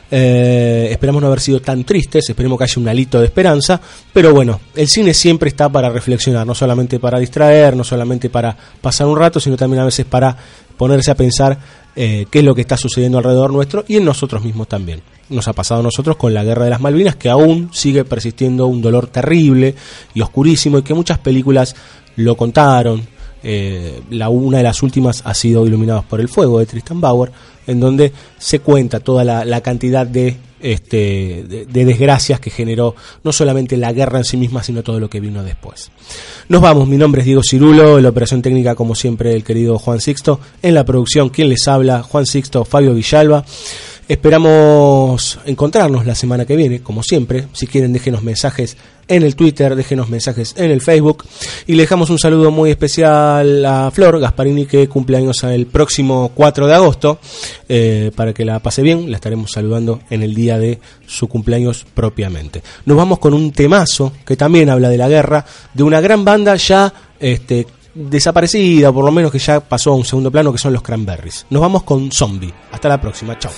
Eh, 0.10 0.88
esperamos 0.90 1.22
no 1.22 1.28
haber 1.28 1.40
sido 1.40 1.62
tan 1.62 1.84
tristes, 1.84 2.30
esperemos 2.30 2.58
que 2.58 2.64
haya 2.64 2.82
un 2.82 2.88
alito 2.88 3.20
de 3.20 3.26
esperanza, 3.26 3.80
pero 4.12 4.34
bueno, 4.34 4.60
el 4.76 4.88
cine 4.88 5.14
siempre 5.14 5.50
está 5.50 5.70
para 5.70 5.90
reflexionar, 5.90 6.48
no 6.48 6.56
solamente 6.56 7.00
para 7.00 7.20
distraer, 7.20 7.76
no 7.76 7.84
solamente 7.84 8.30
para 8.30 8.58
pasar 8.82 9.06
un 9.06 9.18
rato, 9.18 9.40
sino 9.40 9.56
también 9.56 9.82
a 9.82 9.86
veces 9.86 10.06
para 10.06 10.36
ponerse 10.78 11.12
a 11.12 11.16
pensar 11.16 11.58
eh, 11.96 12.26
qué 12.32 12.40
es 12.40 12.46
lo 12.46 12.56
que 12.56 12.62
está 12.62 12.76
sucediendo 12.76 13.20
alrededor 13.20 13.54
nuestro 13.54 13.86
y 13.88 13.98
en 13.98 14.06
nosotros 14.06 14.44
mismos 14.44 14.68
también. 14.68 15.02
Nos 15.30 15.48
ha 15.48 15.54
pasado 15.54 15.80
a 15.80 15.84
nosotros 15.84 16.18
con 16.18 16.34
la 16.34 16.44
guerra 16.44 16.66
de 16.66 16.70
las 16.70 16.82
Malvinas, 16.82 17.16
que 17.16 17.30
aún 17.30 17.70
sigue 17.74 18.06
persistiendo 18.06 18.68
un 18.68 18.82
dolor 18.82 19.08
terrible 19.08 19.76
y 20.14 20.22
oscurísimo 20.22 20.78
y 20.78 20.84
que 20.84 20.94
muchas 20.94 21.18
películas 21.18 21.76
lo 22.16 22.36
contaron. 22.38 23.02
Eh, 23.48 24.02
la, 24.10 24.30
una 24.30 24.58
de 24.58 24.64
las 24.64 24.82
últimas 24.82 25.22
ha 25.24 25.34
sido 25.34 25.66
Iluminados 25.68 26.06
por 26.06 26.20
el 26.20 26.30
Fuego 26.30 26.60
de 26.60 26.66
Tristan 26.66 27.00
Bauer, 27.00 27.32
en 27.68 27.80
donde 27.80 28.12
se 28.38 28.60
cuenta 28.60 29.00
toda 29.00 29.24
la, 29.24 29.46
la 29.46 29.62
cantidad 29.62 30.06
de, 30.06 30.38
este, 30.60 31.44
de, 31.48 31.66
de, 31.66 31.86
desgracias 31.86 32.40
que 32.40 32.50
generó 32.50 32.96
no 33.24 33.32
solamente 33.32 33.78
la 33.78 33.94
guerra 33.94 34.18
en 34.18 34.26
sí 34.26 34.38
misma, 34.38 34.64
sino 34.64 34.82
todo 34.82 35.00
lo 35.00 35.10
que 35.10 35.20
vino 35.20 35.44
después. 35.44 35.92
Nos 36.50 36.62
vamos, 36.62 36.88
mi 36.88 36.98
nombre 36.98 37.22
es 37.22 37.26
Diego 37.26 37.42
Cirulo, 37.48 37.98
en 37.98 38.04
la 38.04 38.10
operación 38.10 38.42
técnica, 38.42 38.74
como 38.74 38.96
siempre, 38.96 39.34
el 39.36 39.44
querido 39.44 39.78
Juan 39.78 40.02
Sixto, 40.02 40.40
en 40.64 40.74
la 40.74 40.84
producción, 40.84 41.30
quien 41.30 41.50
les 41.50 41.68
habla, 41.68 42.02
Juan 42.02 42.26
Sixto, 42.26 42.66
Fabio 42.66 42.94
Villalba. 42.96 43.46
Esperamos 44.08 45.40
encontrarnos 45.46 46.06
la 46.06 46.14
semana 46.14 46.46
que 46.46 46.56
viene, 46.56 46.82
como 46.82 47.02
siempre. 47.02 47.48
Si 47.54 47.66
quieren, 47.66 47.92
déjenos 47.92 48.22
mensajes 48.22 48.78
en 49.08 49.24
el 49.24 49.36
Twitter, 49.36 49.76
déjenos 49.76 50.10
mensajes 50.10 50.54
en 50.58 50.70
el 50.70 50.82
Facebook. 50.82 51.26
Y 51.66 51.74
le 51.74 51.84
dejamos 51.84 52.12
un 52.12 52.20
saludo 52.20 52.52
muy 52.52 52.70
especial 52.70 53.66
a 53.66 53.90
Flor 53.90 54.20
Gasparini, 54.20 54.68
que 54.68 54.88
cumple 54.88 55.18
años 55.18 55.44
el 55.44 55.66
próximo 55.66 56.32
4 56.36 56.68
de 56.68 56.74
agosto. 56.76 57.20
Eh, 57.68 58.12
para 58.16 58.32
que 58.32 58.46
la 58.46 58.60
pase 58.60 58.84
bien, 58.84 59.10
la 59.10 59.18
estaremos 59.18 59.52
saludando 59.52 60.02
en 60.12 60.22
el 60.22 60.36
día 60.36 60.60
de 60.60 60.80
su 61.08 61.28
cumpleaños 61.28 61.86
propiamente. 61.92 62.62
Nos 62.86 62.98
vamos 62.98 63.18
con 63.18 63.34
un 63.34 63.52
temazo 63.54 64.14
que 64.24 64.38
también 64.38 64.70
habla 64.70 64.90
de 64.90 64.98
la 65.00 65.10
guerra, 65.10 65.46
de 65.74 65.82
una 65.82 66.00
gran 66.00 66.24
banda 66.24 66.56
ya 66.58 66.94
este, 67.20 67.66
desaparecida, 67.96 68.92
por 68.92 69.04
lo 69.04 69.12
menos 69.12 69.32
que 69.32 69.40
ya 69.40 69.62
pasó 69.62 69.94
a 69.94 69.96
un 69.96 70.06
segundo 70.06 70.30
plano, 70.30 70.52
que 70.52 70.60
son 70.60 70.74
los 70.74 70.84
Cranberries. 70.84 71.48
Nos 71.50 71.62
vamos 71.62 71.82
con 71.82 72.12
Zombie. 72.12 72.54
Hasta 72.72 72.88
la 72.88 73.02
próxima, 73.02 73.40
chao. 73.40 73.52